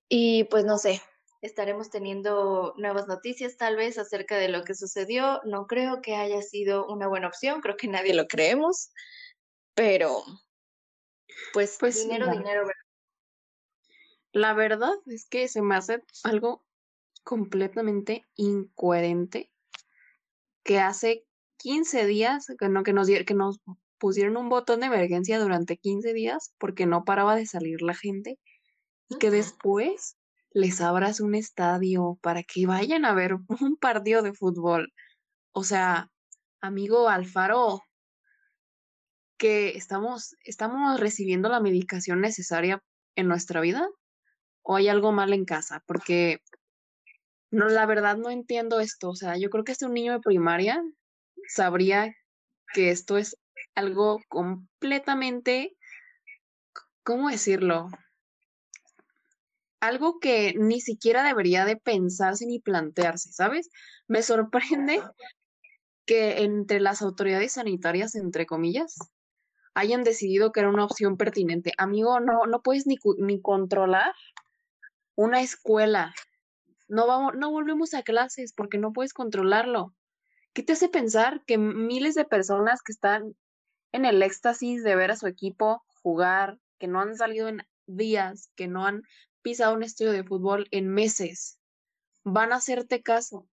[0.08, 1.00] y pues no sé,
[1.40, 5.40] estaremos teniendo nuevas noticias tal vez acerca de lo que sucedió.
[5.44, 8.90] No creo que haya sido una buena opción, creo que nadie lo creemos,
[9.74, 10.22] pero
[11.52, 12.84] pues, pues dinero, dinero, ¿verdad?
[14.32, 16.64] La verdad es que se me hace algo
[17.22, 19.50] completamente incoherente
[20.64, 21.26] que hace
[21.58, 23.60] 15 días que, no, que, nos, que nos
[24.04, 28.38] pusieron un botón de emergencia durante 15 días porque no paraba de salir la gente
[29.08, 30.18] y que después
[30.50, 34.92] les abras un estadio para que vayan a ver un partido de fútbol.
[35.52, 36.10] O sea,
[36.60, 37.80] amigo Alfaro,
[39.38, 42.82] que estamos, estamos recibiendo la medicación necesaria
[43.16, 43.88] en nuestra vida
[44.60, 46.40] o hay algo mal en casa, porque
[47.50, 49.08] no, la verdad no entiendo esto.
[49.08, 50.82] O sea, yo creo que este un niño de primaria
[51.48, 52.14] sabría
[52.74, 53.38] que esto es
[53.74, 55.76] algo completamente
[57.04, 57.88] ¿cómo decirlo?
[59.78, 63.70] Algo que ni siquiera debería de pensarse ni plantearse, ¿sabes?
[64.08, 65.02] Me sorprende
[66.06, 68.96] que entre las autoridades sanitarias, entre comillas,
[69.74, 71.72] hayan decidido que era una opción pertinente.
[71.76, 74.14] Amigo, no, no puedes ni, ni controlar
[75.14, 76.14] una escuela.
[76.88, 79.94] No, vamos, no volvemos a clases porque no puedes controlarlo.
[80.54, 83.34] ¿Qué te hace pensar que miles de personas que están
[83.94, 88.50] en el éxtasis de ver a su equipo jugar, que no han salido en días,
[88.56, 89.02] que no han
[89.40, 91.60] pisado un estudio de fútbol en meses,
[92.24, 93.48] van a hacerte caso.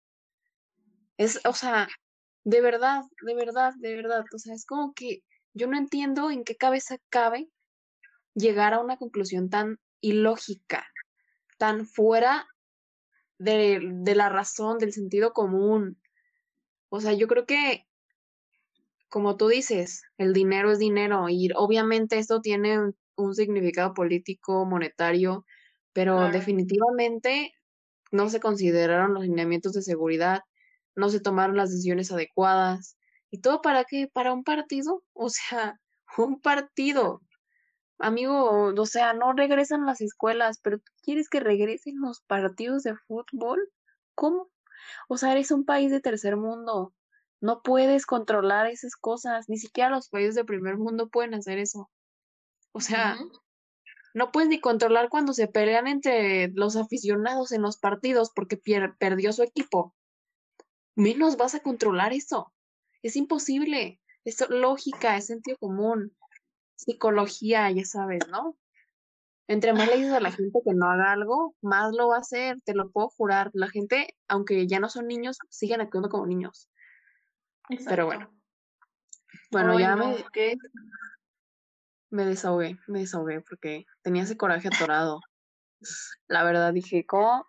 [1.18, 1.88] Es, o sea,
[2.44, 5.22] de verdad, de verdad, de verdad, o sea, es como que
[5.52, 7.50] yo no entiendo en qué cabeza cabe
[8.32, 10.86] llegar a una conclusión tan ilógica,
[11.58, 12.46] tan fuera
[13.36, 16.00] de, de la razón, del sentido común.
[16.88, 17.89] O sea, yo creo que
[19.10, 22.78] como tú dices, el dinero es dinero y obviamente esto tiene
[23.16, 25.44] un, significado político, monetario,
[25.92, 27.52] pero definitivamente
[28.10, 30.40] no se consideraron los lineamientos de seguridad,
[30.94, 32.96] no se tomaron las decisiones adecuadas.
[33.30, 34.08] ¿Y todo para qué?
[34.10, 35.02] ¿Para un partido?
[35.12, 35.78] O sea,
[36.16, 37.20] un partido.
[37.98, 42.96] Amigo, o sea, no regresan las escuelas, pero ¿tú quieres que regresen los partidos de
[42.96, 43.68] fútbol?
[44.14, 44.48] ¿Cómo?
[45.08, 46.94] O sea, eres un país de tercer mundo.
[47.40, 51.90] No puedes controlar esas cosas, ni siquiera los países de primer mundo pueden hacer eso.
[52.72, 53.18] O sea,
[54.14, 58.60] no puedes ni controlar cuando se pelean entre los aficionados en los partidos porque
[58.98, 59.94] perdió su equipo.
[60.94, 62.52] Menos vas a controlar eso.
[63.02, 64.00] Es imposible.
[64.24, 66.14] Es lógica, es sentido común,
[66.76, 68.56] psicología, ya sabes, ¿no?
[69.48, 72.20] Entre más le dices a la gente que no haga algo, más lo va a
[72.20, 73.50] hacer, te lo puedo jurar.
[73.54, 76.68] La gente, aunque ya no son niños, siguen actuando como niños.
[77.86, 78.30] Pero bueno.
[79.50, 80.24] Bueno, ya me,
[82.10, 85.20] me desahogué, me desahogué porque tenía ese coraje atorado.
[86.28, 87.46] La verdad dije, ¿cómo,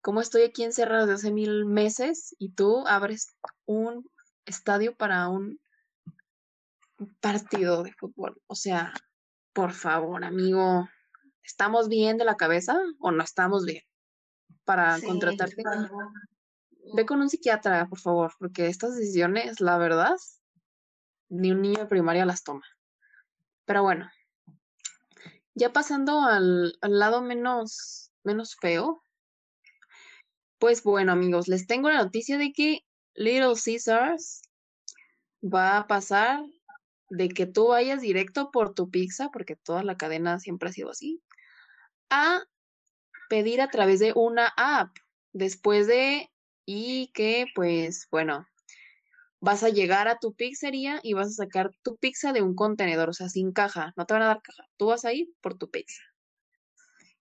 [0.00, 4.08] cómo estoy aquí encerrado desde hace mil meses y tú abres un
[4.46, 5.60] estadio para un
[7.20, 8.40] partido de fútbol?
[8.46, 8.92] O sea,
[9.52, 10.88] por favor, amigo,
[11.42, 13.82] ¿estamos bien de la cabeza o no estamos bien
[14.64, 15.62] para contratarte?
[16.92, 20.16] Ve con un psiquiatra, por favor, porque estas decisiones, la verdad,
[21.28, 22.64] ni un niño de primaria las toma.
[23.64, 24.10] Pero bueno,
[25.54, 29.02] ya pasando al, lado menos, menos feo,
[30.58, 32.80] pues bueno, amigos, les tengo la noticia de que
[33.14, 34.42] Little Caesars
[35.42, 36.44] va a pasar
[37.10, 40.90] de que tú vayas directo por tu pizza, porque toda la cadena siempre ha sido
[40.90, 41.22] así,
[42.10, 42.42] a
[43.28, 44.96] pedir a través de una app.
[45.32, 46.30] Después de
[46.66, 48.46] y que pues bueno,
[49.40, 53.10] vas a llegar a tu pizzería y vas a sacar tu pizza de un contenedor,
[53.10, 55.58] o sea, sin caja, no te van a dar caja, tú vas a ir por
[55.58, 56.02] tu pizza.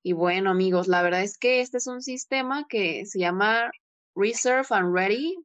[0.03, 3.71] Y bueno, amigos, la verdad es que este es un sistema que se llama
[4.15, 5.35] Reserve and Ready,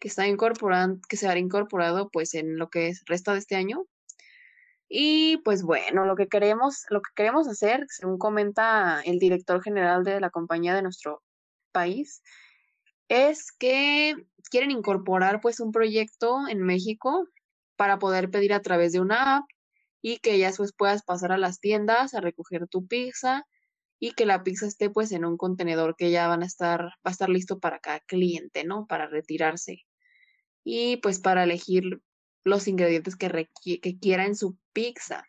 [0.00, 3.84] que está incorporando, que se hará incorporado pues en lo que resta de este año.
[4.88, 10.04] Y pues bueno, lo que queremos, lo que queremos hacer, según comenta el director general
[10.04, 11.22] de la compañía de nuestro
[11.72, 12.22] país,
[13.08, 14.14] es que
[14.50, 17.26] quieren incorporar pues un proyecto en México
[17.76, 19.44] para poder pedir a través de una app
[20.02, 23.46] y que ya después puedas pasar a las tiendas a recoger tu pizza
[24.00, 26.90] y que la pizza esté pues en un contenedor que ya van a estar, va
[27.04, 28.86] a estar listo para cada cliente, ¿no?
[28.86, 29.84] Para retirarse.
[30.64, 32.00] Y pues para elegir
[32.44, 33.48] los ingredientes que,
[33.80, 35.24] que quiera en su pizza.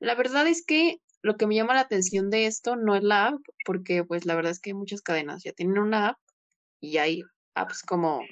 [0.00, 3.28] La verdad es que lo que me llama la atención de esto no es la
[3.28, 6.18] app, porque pues la verdad es que muchas cadenas ya tienen una app
[6.80, 7.22] y hay
[7.54, 8.22] apps como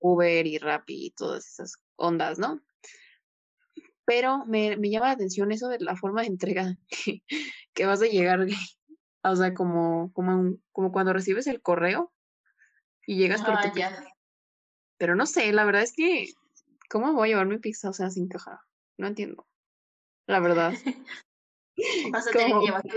[0.00, 2.60] Uber y Rappi y todas esas ondas, ¿no?
[4.04, 6.76] Pero me, llama la atención eso de la forma de entrega
[7.74, 8.40] que, vas a llegar,
[9.22, 12.12] o sea, como, como, como cuando recibes el correo
[13.06, 13.68] y llegas por tu
[14.96, 16.28] Pero no sé, la verdad es que,
[16.88, 18.62] ¿cómo voy a llevar mi pizza, o sea, sin caja?
[18.96, 19.46] No entiendo.
[20.26, 20.72] La verdad.
[22.10, 22.90] Vas a tener que llevar tu...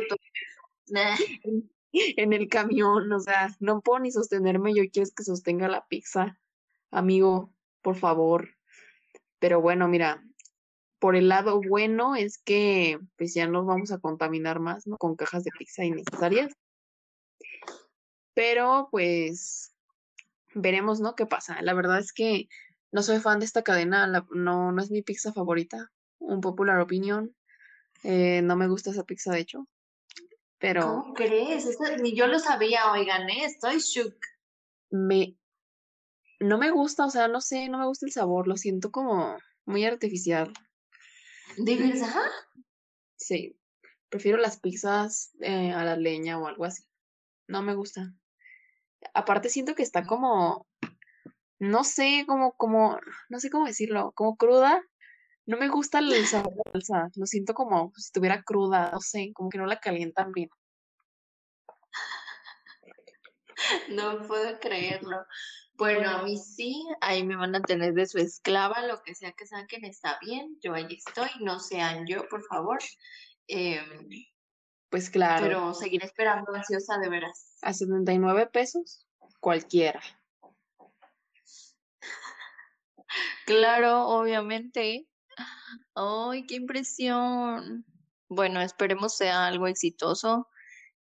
[2.18, 6.40] en el camión, o sea, no puedo ni sostenerme, yo quiero que sostenga la pizza,
[6.90, 8.50] amigo, por favor.
[9.40, 10.24] Pero bueno, mira,
[11.00, 14.98] por el lado bueno es que pues ya no vamos a contaminar más, ¿no?
[14.98, 16.54] Con cajas de pizza innecesarias.
[18.34, 19.74] Pero pues
[20.54, 21.16] veremos, ¿no?
[21.16, 21.62] ¿Qué pasa?
[21.62, 22.48] La verdad es que
[22.92, 27.36] no soy fan de esta cadena, no, no es mi pizza favorita, un popular opinion.
[28.04, 29.68] Eh, no me gusta esa pizza, de hecho.
[30.62, 30.82] Pero.
[30.82, 31.68] ¿Cómo crees?
[32.02, 33.46] ni yo lo sabía, oigan, ¿eh?
[33.46, 34.16] estoy shook.
[34.92, 35.36] Me.
[36.40, 39.38] No me gusta, o sea, no sé, no me gusta el sabor, lo siento como
[39.66, 40.54] muy artificial.
[41.58, 42.22] ¿De verdad?
[43.18, 43.58] Sí.
[44.10, 46.84] Prefiero las pizzas eh, a la leña o algo así.
[47.48, 48.14] No me gusta.
[49.14, 50.68] Aparte siento que está como,
[51.60, 53.00] no sé, como, como,
[53.30, 54.84] no sé cómo decirlo, como cruda.
[55.46, 57.10] No me gusta el sabor de la salsa.
[57.16, 60.50] Lo siento como si estuviera cruda, no sé, como que no la calientan bien.
[63.90, 65.26] No puedo creerlo.
[65.76, 69.32] Bueno, a mí sí, ahí me van a tener de su esclava, lo que sea
[69.32, 72.78] que saquen está bien, yo ahí estoy, no sean yo, por favor.
[73.48, 74.10] Em,
[74.90, 75.44] pues claro.
[75.44, 77.58] Pero seguiré esperando ansiosa de veras.
[77.64, 79.08] A 79 pesos,
[79.40, 80.02] cualquiera.
[83.46, 85.06] Claro, obviamente.
[85.96, 87.86] ¡Ay, qué impresión!
[88.30, 90.48] Bueno, esperemos sea algo exitoso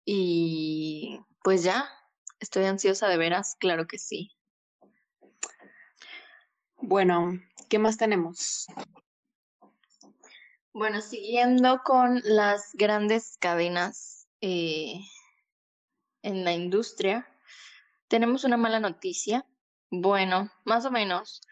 [0.04, 1.88] y pues ya,
[2.40, 4.30] estoy ansiosa de veras, claro que sí.
[6.76, 8.66] Bueno, ¿qué más tenemos?
[10.72, 15.00] Bueno, siguiendo con las grandes cadenas eh,
[16.22, 17.28] en la industria,
[18.08, 19.46] tenemos una mala noticia.
[19.90, 21.42] Bueno, más o menos.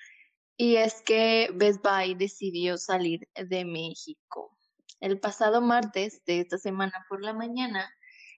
[0.60, 4.58] Y es que Best Buy decidió salir de México.
[4.98, 7.88] El pasado martes de esta semana por la mañana,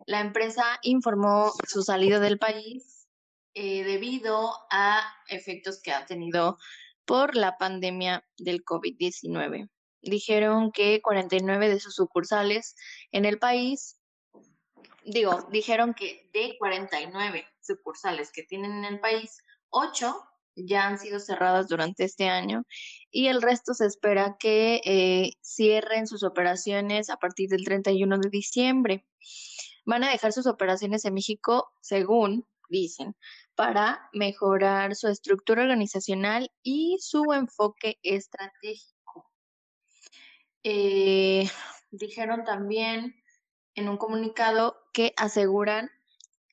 [0.04, 3.08] la empresa informó su salida del país
[3.54, 6.58] eh, debido a efectos que ha tenido
[7.06, 9.70] por la pandemia del COVID-19.
[10.02, 12.76] Dijeron que 49 de sus sucursales
[13.12, 13.98] en el país,
[15.06, 20.29] digo, dijeron que de 49 sucursales que tienen en el país, 8
[20.66, 22.64] ya han sido cerradas durante este año
[23.10, 28.30] y el resto se espera que eh, cierren sus operaciones a partir del 31 de
[28.30, 29.06] diciembre.
[29.84, 33.16] Van a dejar sus operaciones en México, según dicen,
[33.54, 39.30] para mejorar su estructura organizacional y su enfoque estratégico.
[40.62, 41.48] Eh,
[41.90, 43.16] dijeron también
[43.74, 45.90] en un comunicado que aseguran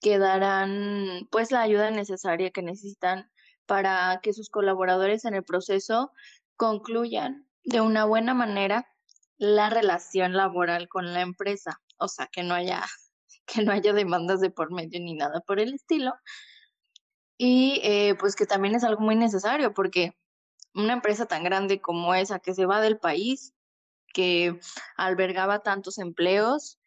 [0.01, 3.29] que darán pues la ayuda necesaria que necesitan
[3.68, 6.11] para que sus colaboradores en el proceso
[6.55, 8.88] concluyan de una buena manera
[9.38, 12.84] la relación laboral con la empresa, o sea, que no haya
[13.45, 16.13] que no haya demandas de por medio ni nada por el estilo.
[17.38, 20.18] Y eh, pues que también es algo muy necesario porque
[20.74, 23.53] una empresa tan grande como esa que se va del país,
[24.13, 24.59] que
[24.95, 26.80] albergaba tantos empleos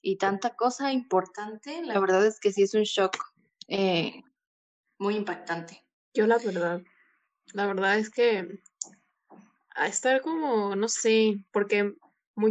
[0.00, 3.16] y tanta cosa importante, la verdad es que sí es un shock
[3.68, 4.22] eh,
[4.98, 5.87] muy impactante.
[6.14, 6.82] Yo la verdad,
[7.52, 8.60] la verdad es que
[9.74, 11.94] a estar como, no sé, porque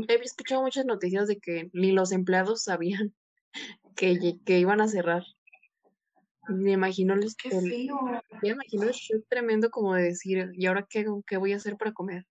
[0.07, 3.13] he escuchado muchas noticias de que ni los empleados sabían
[3.95, 5.23] que, que iban a cerrar.
[6.49, 8.21] Me imagino el, feo.
[8.41, 11.75] me imagino el shock tremendo como de decir, ¿y ahora qué, qué voy a hacer
[11.75, 12.25] para comer?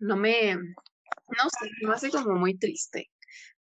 [0.00, 3.08] No me, no sé, me hace como muy triste,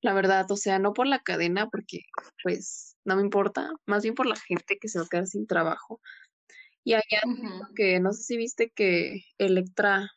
[0.01, 2.03] la verdad, o sea, no por la cadena, porque
[2.45, 5.49] pues no me importa, más bien por la gente que se va a quedar sin
[5.49, 6.01] trabajo.
[6.87, 7.21] Y allá,
[7.75, 10.09] que no sé si viste que Electra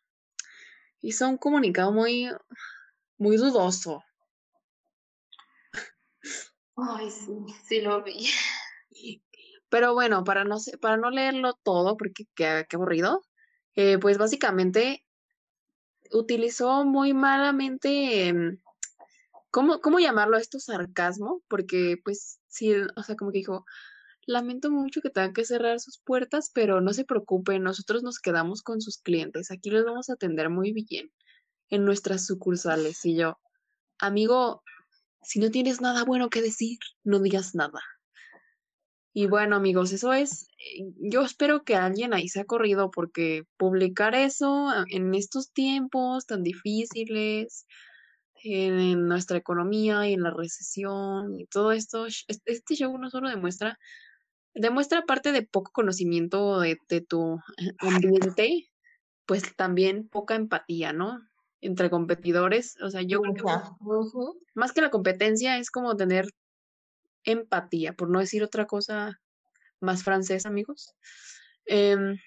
[1.02, 2.30] hizo un comunicado muy,
[3.18, 4.04] muy dudoso,
[6.76, 7.34] Ay, sí,
[7.68, 8.30] sí lo vi.
[9.70, 13.24] Pero bueno, para no, para no leerlo todo, porque qué, aburrido,
[13.74, 15.04] eh, pues básicamente
[16.12, 18.60] utilizó muy malamente, em,
[19.50, 20.60] ¿cómo, ¿cómo llamarlo esto?
[20.60, 23.66] Sarcasmo, porque pues sí, o sea, como que dijo,
[24.30, 28.62] lamento mucho que tengan que cerrar sus puertas, pero no se preocupen, nosotros nos quedamos
[28.62, 31.12] con sus clientes, aquí les vamos a atender muy bien
[31.70, 33.04] en nuestras sucursales.
[33.06, 33.40] Y yo,
[33.98, 34.64] amigo,
[35.24, 37.82] si no tienes nada bueno que decir, no digas nada.
[39.14, 40.48] Y bueno, amigos, eso es.
[40.60, 46.28] Eh, yo espero que alguien ahí se ha corrido porque publicar eso en estos tiempos
[46.28, 47.66] tan difíciles,
[48.44, 53.78] en nuestra economía y en la recesión y todo esto, este show no solo demuestra,
[54.54, 57.40] demuestra parte de poco conocimiento de, de tu
[57.80, 58.70] ambiente,
[59.26, 61.20] pues también poca empatía, ¿no?
[61.62, 62.78] entre competidores.
[62.82, 63.44] O sea, yo creo que
[64.56, 66.28] más que la competencia es como tener
[67.24, 69.20] empatía, por no decir otra cosa
[69.80, 70.94] más francesa, amigos.
[71.66, 72.18] Em,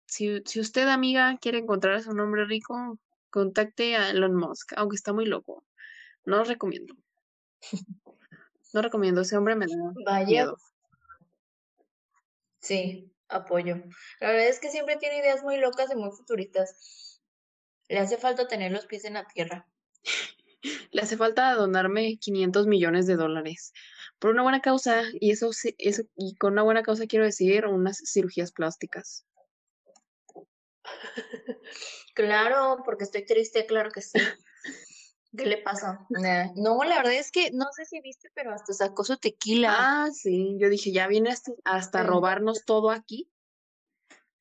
[0.05, 2.99] si, si usted, amiga, quiere encontrar a su nombre rico,
[3.31, 5.65] contacte a Elon Musk, aunque está muy loco.
[6.27, 6.95] No lo recomiendo.
[8.73, 9.75] No recomiendo, ese hombre me da
[10.07, 10.27] Vaya.
[10.27, 10.57] miedo.
[12.61, 13.83] Sí, apoyo.
[14.21, 17.21] La verdad es que siempre tiene ideas muy locas y muy futuristas.
[17.89, 19.67] Le hace falta tener los pies en la tierra.
[20.93, 23.73] Le hace falta donarme 500 millones de dólares
[24.21, 28.01] por una buena causa y eso, eso y con una buena causa quiero decir unas
[28.07, 29.27] cirugías plásticas.
[32.13, 34.19] Claro, porque estoy triste, claro que sí.
[35.37, 36.07] ¿Qué le pasa?
[36.57, 39.75] No, la verdad es que no sé si viste, pero hasta sacó su tequila.
[39.79, 43.31] Ah, sí, yo dije, ya viene hasta, hasta robarnos todo aquí.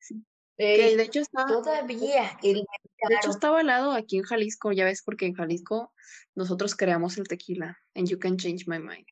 [0.00, 0.26] Sí.
[0.58, 1.46] de hecho está.
[1.46, 2.36] Todavía.
[2.42, 2.64] de
[3.14, 5.94] hecho estaba al lado aquí en Jalisco, ya ves, porque en Jalisco
[6.34, 7.78] nosotros creamos el tequila.
[7.94, 9.06] And you can change my mind.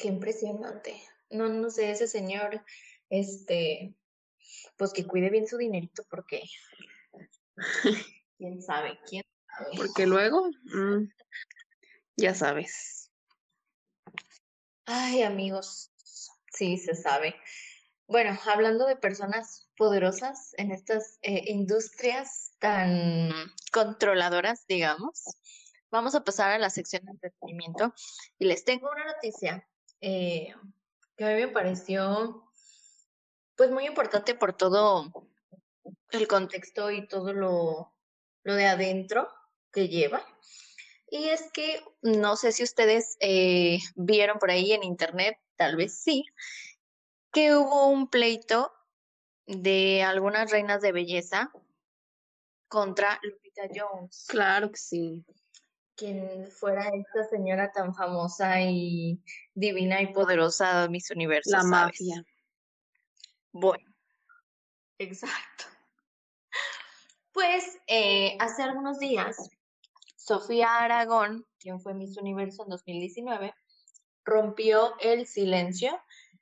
[0.00, 1.02] Qué impresionante.
[1.30, 2.64] No, no sé, ese señor,
[3.10, 3.94] este,
[4.76, 6.42] pues que cuide bien su dinerito porque
[8.38, 9.76] quién sabe, quién sabe.
[9.76, 11.04] Porque luego, mm,
[12.16, 13.10] ya sabes.
[14.86, 15.92] Ay, amigos,
[16.52, 17.36] sí, se sabe.
[18.06, 23.30] Bueno, hablando de personas poderosas en estas eh, industrias tan
[23.70, 25.24] controladoras, digamos,
[25.90, 27.94] vamos a pasar a la sección de entretenimiento
[28.38, 29.69] y les tengo una noticia
[30.00, 30.54] eh,
[31.16, 32.44] que a mí me pareció
[33.56, 35.12] pues muy importante por todo
[36.10, 37.92] el contexto y todo lo,
[38.42, 39.28] lo de adentro
[39.72, 40.24] que lleva.
[41.10, 45.98] Y es que no sé si ustedes eh, vieron por ahí en internet, tal vez
[45.98, 46.24] sí,
[47.32, 48.72] que hubo un pleito
[49.46, 51.52] de algunas reinas de belleza
[52.68, 54.26] contra Lupita Jones.
[54.28, 55.24] Claro que sí
[56.00, 59.22] quien fuera esta señora tan famosa y
[59.52, 61.50] divina y poderosa Miss Universo.
[61.50, 62.24] La mafia.
[63.52, 63.84] Bueno,
[64.98, 65.64] exacto.
[67.32, 69.36] Pues eh, hace algunos días,
[70.16, 73.54] Sofía Aragón, quien fue Miss Universo en 2019,
[74.24, 76.00] rompió el silencio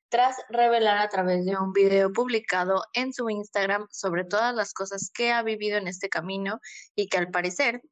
[0.09, 5.11] tras revelar a través de un video publicado en su Instagram sobre todas las cosas
[5.12, 6.61] que ha vivido en este camino
[6.94, 7.82] y que al parecer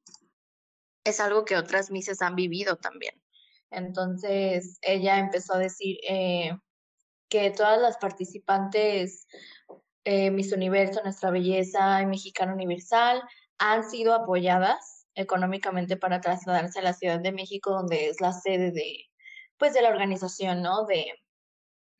[1.07, 3.15] es algo que otras mises han vivido también.
[3.71, 6.51] Entonces, ella empezó a decir eh,
[7.29, 9.27] que todas las participantes
[10.05, 13.23] eh, Miss Universo, Nuestra Belleza y Mexicana Universal
[13.59, 18.71] han sido apoyadas económicamente para trasladarse a la Ciudad de México, donde es la sede
[18.73, 19.07] de,
[19.59, 20.85] pues, de la organización, ¿no?
[20.87, 21.07] De,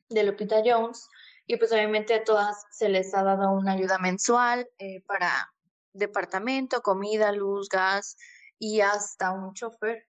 [0.09, 1.07] de Lupita Jones.
[1.45, 5.49] Y pues obviamente a todas se les ha dado una ayuda mensual eh, para
[5.93, 8.17] departamento, comida, luz, gas,
[8.59, 10.05] y hasta un chofer,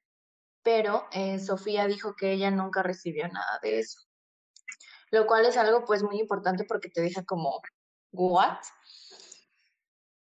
[0.62, 4.00] pero eh, Sofía dijo que ella nunca recibió nada de eso,
[5.10, 7.60] lo cual es algo pues muy importante porque te deja como,
[8.12, 8.58] ¿what?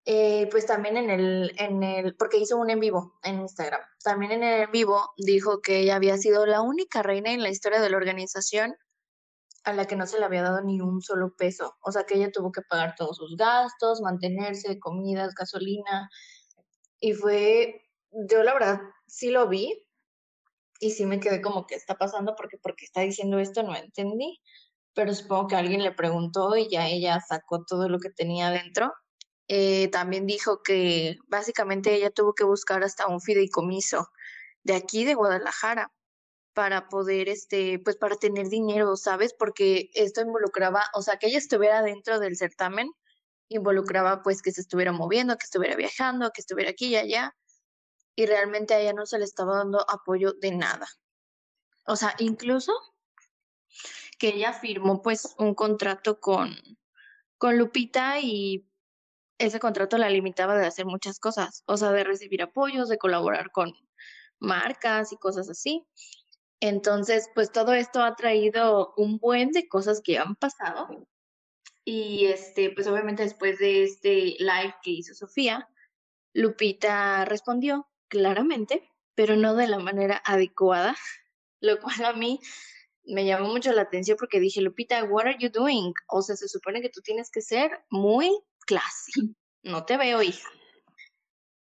[0.05, 4.31] Eh, pues también en el, en el, porque hizo un en vivo en Instagram, también
[4.31, 7.81] en el en vivo dijo que ella había sido la única reina en la historia
[7.81, 8.73] de la organización
[9.65, 12.15] a la que no se le había dado ni un solo peso, o sea que
[12.15, 16.09] ella tuvo que pagar todos sus gastos, mantenerse, comidas, gasolina,
[17.01, 19.85] y fue yo la verdad sí lo vi
[20.79, 24.39] y sí me quedé como que está pasando porque porque está diciendo esto no entendí,
[24.93, 28.93] pero supongo que alguien le preguntó y ya ella sacó todo lo que tenía dentro.
[29.47, 34.09] Eh, también dijo que básicamente ella tuvo que buscar hasta un fideicomiso
[34.63, 35.91] de aquí de Guadalajara
[36.53, 39.33] para poder, este, pues para tener dinero, ¿sabes?
[39.33, 42.91] Porque esto involucraba, o sea, que ella estuviera dentro del certamen,
[43.49, 47.35] involucraba pues que se estuviera moviendo, que estuviera viajando, que estuviera aquí y allá
[48.17, 50.87] y realmente a ella no se le estaba dando apoyo de nada.
[51.85, 52.73] O sea, incluso
[54.17, 56.55] que ella firmó pues un contrato con,
[57.37, 58.67] con Lupita y
[59.37, 63.51] ese contrato la limitaba de hacer muchas cosas, o sea, de recibir apoyos, de colaborar
[63.51, 63.71] con
[64.39, 65.85] marcas y cosas así.
[66.59, 71.07] Entonces, pues todo esto ha traído un buen de cosas que han pasado.
[71.85, 75.69] Y este, pues obviamente después de este live que hizo Sofía,
[76.33, 80.95] Lupita respondió claramente, pero no de la manera adecuada,
[81.61, 82.39] lo cual a mí
[83.03, 85.93] me llamó mucho la atención porque dije, Lupita, what are you doing?
[86.07, 89.11] O sea, se supone que tú tienes que ser muy classy.
[89.63, 90.47] No te veo, hija.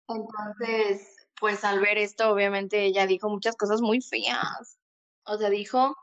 [0.07, 4.79] Entonces, pues al ver esto, obviamente ella dijo muchas cosas muy feas.
[5.25, 5.97] O sea, dijo,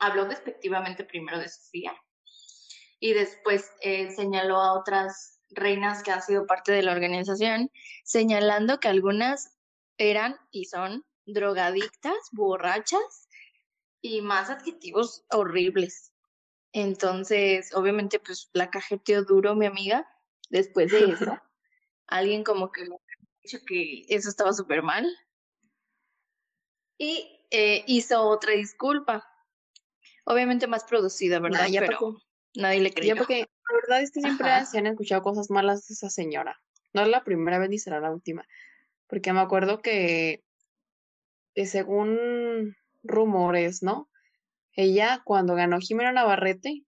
[0.00, 1.94] habló despectivamente primero de Sofía
[2.98, 7.70] y después eh, señaló a otras reinas que han sido parte de la organización,
[8.04, 9.56] señalando que algunas
[9.98, 13.28] eran y son drogadictas, borrachas
[14.00, 16.12] y más adjetivos horribles.
[16.72, 20.06] Entonces, obviamente, pues la cajeteó duro mi amiga
[20.50, 21.38] después de eso.
[22.06, 22.96] Alguien como que me
[23.42, 25.06] dicho que eso estaba súper mal.
[26.98, 29.26] Y eh, hizo otra disculpa.
[30.24, 31.68] Obviamente más producida, ¿verdad?
[31.68, 32.18] ya Pero
[32.56, 33.16] nadie le creía.
[33.16, 36.60] porque la verdad es que siempre se han escuchado cosas malas de esa señora.
[36.92, 38.46] No es la primera vez ni será la última.
[39.06, 40.42] Porque me acuerdo que,
[41.54, 44.08] que según rumores, ¿no?
[44.72, 46.84] Ella cuando ganó Jimena Navarrete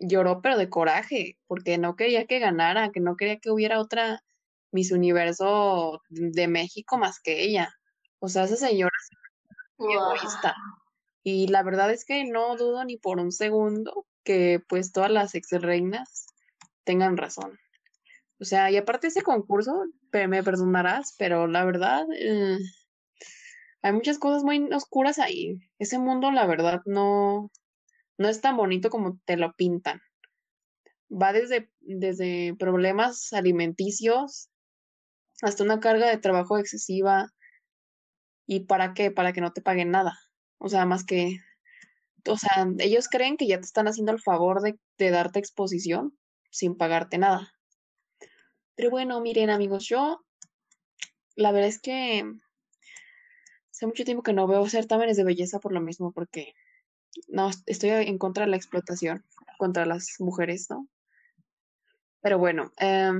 [0.00, 4.22] lloró pero de coraje, porque no quería que ganara, que no quería que hubiera otra
[4.70, 7.72] Miss Universo de México más que ella.
[8.20, 9.16] O sea, esa señora es
[9.78, 10.54] egoísta.
[11.22, 15.34] Y la verdad es que no dudo ni por un segundo que pues todas las
[15.34, 16.26] ex reinas
[16.84, 17.58] tengan razón.
[18.40, 22.58] O sea, y aparte ese concurso, me perdonarás, pero la verdad, eh,
[23.82, 25.58] hay muchas cosas muy oscuras ahí.
[25.78, 27.50] Ese mundo, la verdad, no,
[28.18, 30.00] no es tan bonito como te lo pintan.
[31.10, 34.48] Va desde, desde problemas alimenticios
[35.42, 37.28] hasta una carga de trabajo excesiva.
[38.46, 39.10] ¿Y para qué?
[39.10, 40.18] Para que no te paguen nada.
[40.58, 41.38] O sea, más que,
[42.28, 46.16] o sea, ellos creen que ya te están haciendo el favor de, de darte exposición
[46.50, 47.52] sin pagarte nada.
[48.74, 50.24] Pero bueno, miren amigos, yo
[51.36, 52.24] la verdad es que
[53.70, 56.54] hace mucho tiempo que no veo certámenes de belleza por lo mismo, porque
[57.28, 59.24] no, estoy en contra de la explotación
[59.58, 60.88] contra las mujeres, ¿no?
[62.20, 63.12] Pero bueno, eh,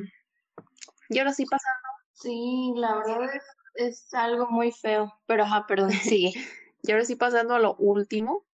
[1.08, 1.90] y ahora sí pasando
[2.20, 3.30] Sí, la verdad
[3.74, 6.32] es, algo muy feo, pero ajá, perdón, sigue.
[6.82, 8.44] y ahora sí pasando a lo último,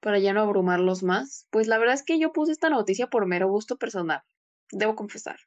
[0.00, 3.26] para ya no abrumarlos más, pues la verdad es que yo puse esta noticia por
[3.26, 4.22] mero gusto personal,
[4.70, 5.38] debo confesar.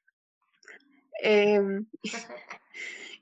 [1.21, 1.85] Em,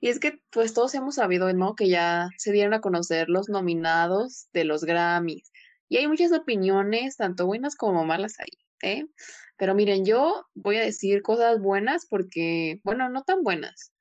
[0.01, 1.75] y es que pues todos hemos sabido, ¿no?
[1.75, 5.51] Que ya se dieron a conocer los nominados de los Grammys.
[5.89, 9.05] Y hay muchas opiniones, tanto buenas como malas ahí, ¿eh?
[9.57, 13.91] Pero miren, yo voy a decir cosas buenas porque, bueno, no tan buenas.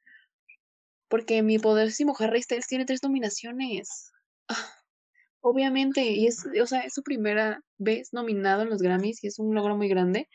[1.09, 4.13] Porque mi poderísimo Harry Styles tiene tres nominaciones.
[4.49, 4.78] Ah,
[5.41, 9.39] obviamente, y es, o sea, es su primera vez nominado en los Grammys y es
[9.39, 10.29] un logro muy grande.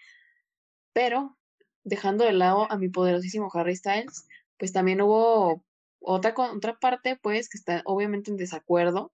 [0.93, 1.37] Pero,
[1.83, 4.27] dejando de lado a mi poderosísimo Harry Styles,
[4.57, 5.63] pues también hubo
[5.99, 9.11] otra, otra parte, pues, que está obviamente en desacuerdo.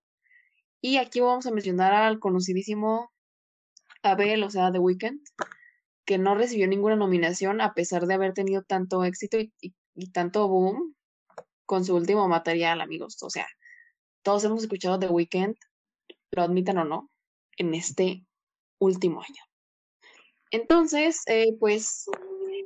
[0.80, 3.10] Y aquí vamos a mencionar al conocidísimo
[4.02, 5.20] Abel, o sea, The Weeknd,
[6.06, 10.94] que no recibió ninguna nominación a pesar de haber tenido tanto éxito y tanto boom
[11.66, 13.22] con su último material, amigos.
[13.22, 13.46] O sea,
[14.22, 15.54] todos hemos escuchado The Weeknd,
[16.32, 17.10] lo admitan o no,
[17.56, 18.26] en este
[18.78, 19.42] último año.
[20.50, 22.06] Entonces, eh, pues,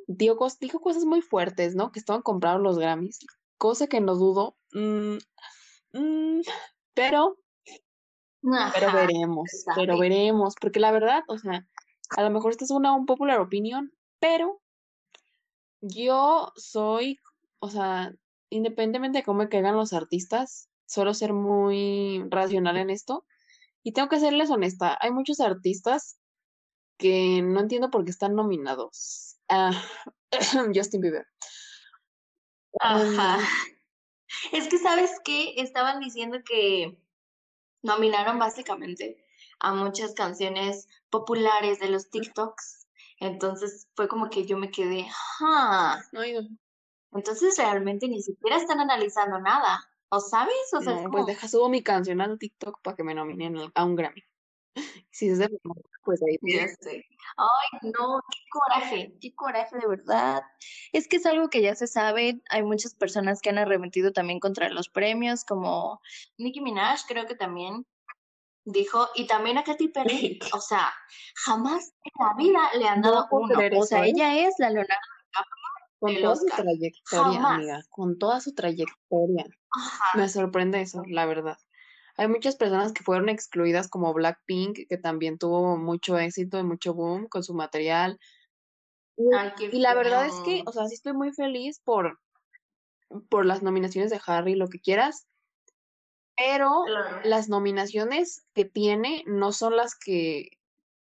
[0.07, 1.93] dijo, dijo, cosas muy fuertes, ¿no?
[1.93, 3.19] Que estaban comprados los Grammys,
[3.59, 5.17] cosa que no dudo, mm,
[5.93, 6.41] mm,
[6.95, 7.37] pero,
[8.75, 11.67] pero veremos, pero veremos, porque la verdad, o sea,
[12.17, 14.61] a lo mejor esta es una un popular opinión, pero
[15.81, 17.19] yo soy,
[17.59, 18.15] o sea,
[18.51, 23.25] independientemente de cómo me caigan los artistas, suelo ser muy racional en esto.
[23.85, 26.19] Y tengo que serles honesta, hay muchos artistas
[26.99, 29.37] que no entiendo por qué están nominados.
[29.49, 29.73] Ah,
[30.75, 31.27] Justin Bieber.
[32.81, 33.39] Ajá.
[34.53, 35.55] es que, ¿sabes qué?
[35.59, 36.99] Estaban diciendo que
[37.83, 39.23] nominaron básicamente
[39.61, 42.89] a muchas canciones populares de los TikToks.
[43.21, 45.07] Entonces fue como que yo me quedé,
[45.41, 46.03] ¡ah!
[46.13, 46.23] No,
[47.13, 49.89] entonces realmente ni siquiera están analizando nada.
[50.15, 50.73] ¿O sabes?
[50.73, 53.97] O sea, pues deja subo mi canción al TikTok para que me nominen a un
[53.97, 54.23] Grammy.
[55.11, 55.49] Si es de
[56.05, 60.43] pues ahí Ay, no, qué coraje, qué coraje de verdad.
[60.93, 62.43] Es que es algo que ya se sabe.
[62.51, 66.01] Hay muchas personas que han arremetido también contra los premios, como
[66.39, 67.87] Nicki Minaj, creo que también
[68.65, 70.39] dijo, y también a Katy Perry.
[70.53, 70.93] o sea,
[71.45, 73.55] jamás en la vida le han dado uno.
[73.79, 74.11] O sea, ¿eh?
[74.11, 75.01] ella es la Leonardo
[75.99, 79.47] con toda su trayectoria, amiga, con toda su trayectoria.
[80.15, 81.57] Me sorprende eso, la verdad.
[82.17, 86.95] Hay muchas personas que fueron excluidas como Blackpink, que también tuvo mucho éxito y mucho
[86.95, 88.19] boom con su material.
[89.17, 92.21] y la verdad es que, o sea, sí estoy muy feliz por,
[93.29, 95.27] por las nominaciones de Harry, lo que quieras,
[96.37, 96.85] pero
[97.25, 100.51] las nominaciones que tiene no son las que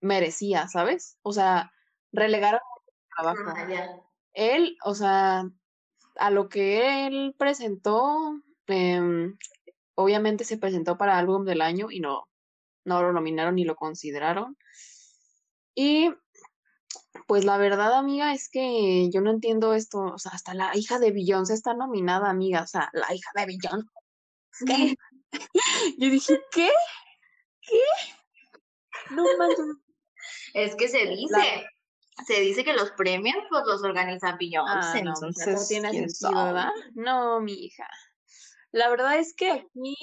[0.00, 1.18] merecía, ¿sabes?
[1.22, 1.72] O sea,
[2.12, 2.60] relegaron
[3.16, 3.40] trabajo.
[3.46, 4.00] Ah,
[4.34, 5.48] él, o sea,
[6.16, 9.36] a lo que él presentó, em,
[9.94, 12.28] obviamente se presentó para álbum del año y no,
[12.84, 14.56] no lo nominaron ni lo consideraron.
[15.74, 16.10] Y
[17.26, 19.98] pues la verdad, amiga, es que yo no entiendo esto.
[20.00, 22.62] O sea, hasta la hija de Beyoncé está nominada, amiga.
[22.62, 23.88] O sea, la hija de Beyoncé.
[24.66, 24.96] ¿Qué?
[25.98, 26.70] yo dije, ¿qué?
[27.62, 27.80] ¿Qué?
[29.10, 29.66] No manches.
[30.54, 31.66] Es que se dice,
[32.26, 34.98] se dice que los premios pues los organiza Beyoncé.
[34.98, 36.70] Ah, no, no tiene sentido, ¿verdad?
[36.94, 37.88] No, mi hija.
[38.72, 39.96] La verdad es que aquí,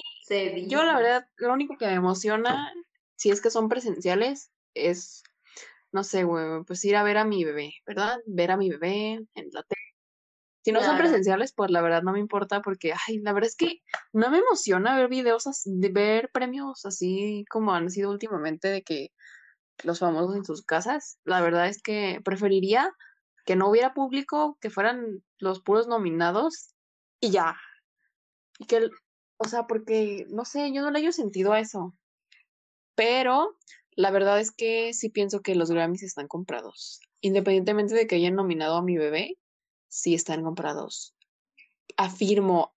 [0.68, 2.72] yo la verdad, lo único que me emociona,
[3.16, 5.24] si es que son presenciales, es,
[5.92, 8.20] no sé, güey, pues ir a ver a mi bebé, ¿verdad?
[8.26, 9.82] Ver a mi bebé en la tele.
[10.64, 13.56] Si no son presenciales, pues la verdad no me importa porque, ay, la verdad es
[13.56, 13.82] que
[14.14, 18.84] no me emociona ver videos, así, de ver premios así como han sido últimamente de
[18.84, 19.12] que
[19.84, 21.20] los famosos en sus casas.
[21.24, 22.92] La verdad es que preferiría
[23.46, 26.76] que no hubiera público, que fueran los puros nominados
[27.20, 27.56] y ya.
[28.60, 28.90] Y que,
[29.38, 31.96] o sea, porque, no sé, yo no le haya sentido a eso.
[32.96, 33.58] Pero
[33.96, 37.00] la verdad es que sí pienso que los Grammys están comprados.
[37.22, 39.38] Independientemente de que hayan nominado a mi bebé,
[39.88, 41.16] sí están comprados.
[41.98, 42.74] Afirmo,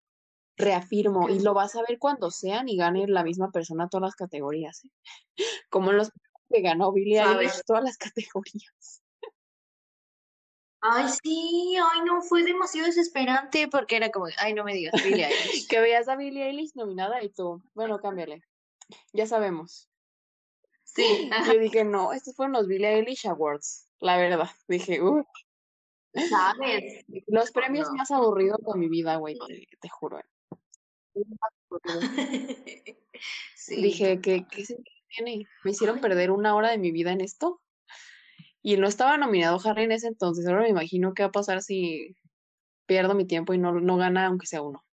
[0.57, 4.16] reafirmo, y lo vas a ver cuando sean y gane la misma persona todas las
[4.16, 4.84] categorías.
[4.84, 4.90] ¿eh?
[5.70, 6.11] Como en los
[6.55, 9.02] que ganó Billie Eilish todas las categorías.
[10.80, 15.26] Ay, sí, ay, no, fue demasiado desesperante porque era como, ay, no me digas Billie
[15.26, 15.66] Eilish.
[15.66, 18.42] que veas a Billie Eilish nominada y tú, bueno, cámbiale.
[19.12, 19.88] Ya sabemos.
[20.84, 21.30] Sí.
[21.57, 24.50] Yo dije, no, estos fueron los Billie Eilish Awards, la verdad.
[24.68, 25.24] Dije, uh.
[26.12, 27.05] ¿Sabes?
[27.26, 29.36] Los premios más aburridos de mi vida, güey,
[29.80, 30.20] te, juro.
[33.66, 34.64] Dije, ¿qué, qué
[35.14, 35.46] tiene?
[35.64, 37.60] ¿Me hicieron perder una hora de mi vida en esto?
[38.62, 40.46] Y no estaba nominado Harry en ese entonces.
[40.46, 42.16] Ahora me imagino qué va a pasar si
[42.86, 44.84] pierdo mi tiempo y no, no gana aunque sea uno.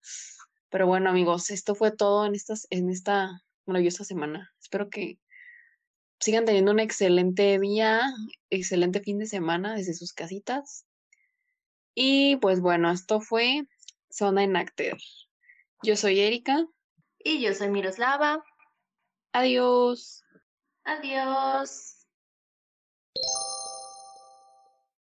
[0.69, 4.51] Pero bueno, amigos, esto fue todo en, estas, en esta maravillosa semana.
[4.61, 5.19] Espero que
[6.19, 8.01] sigan teniendo un excelente día,
[8.49, 10.86] excelente fin de semana desde sus casitas.
[11.93, 13.63] Y pues bueno, esto fue
[14.09, 14.93] Zona Enacted.
[15.84, 16.65] Yo soy Erika.
[17.19, 18.43] Y yo soy Miroslava.
[19.34, 20.22] Adiós.
[20.86, 22.02] Adiós.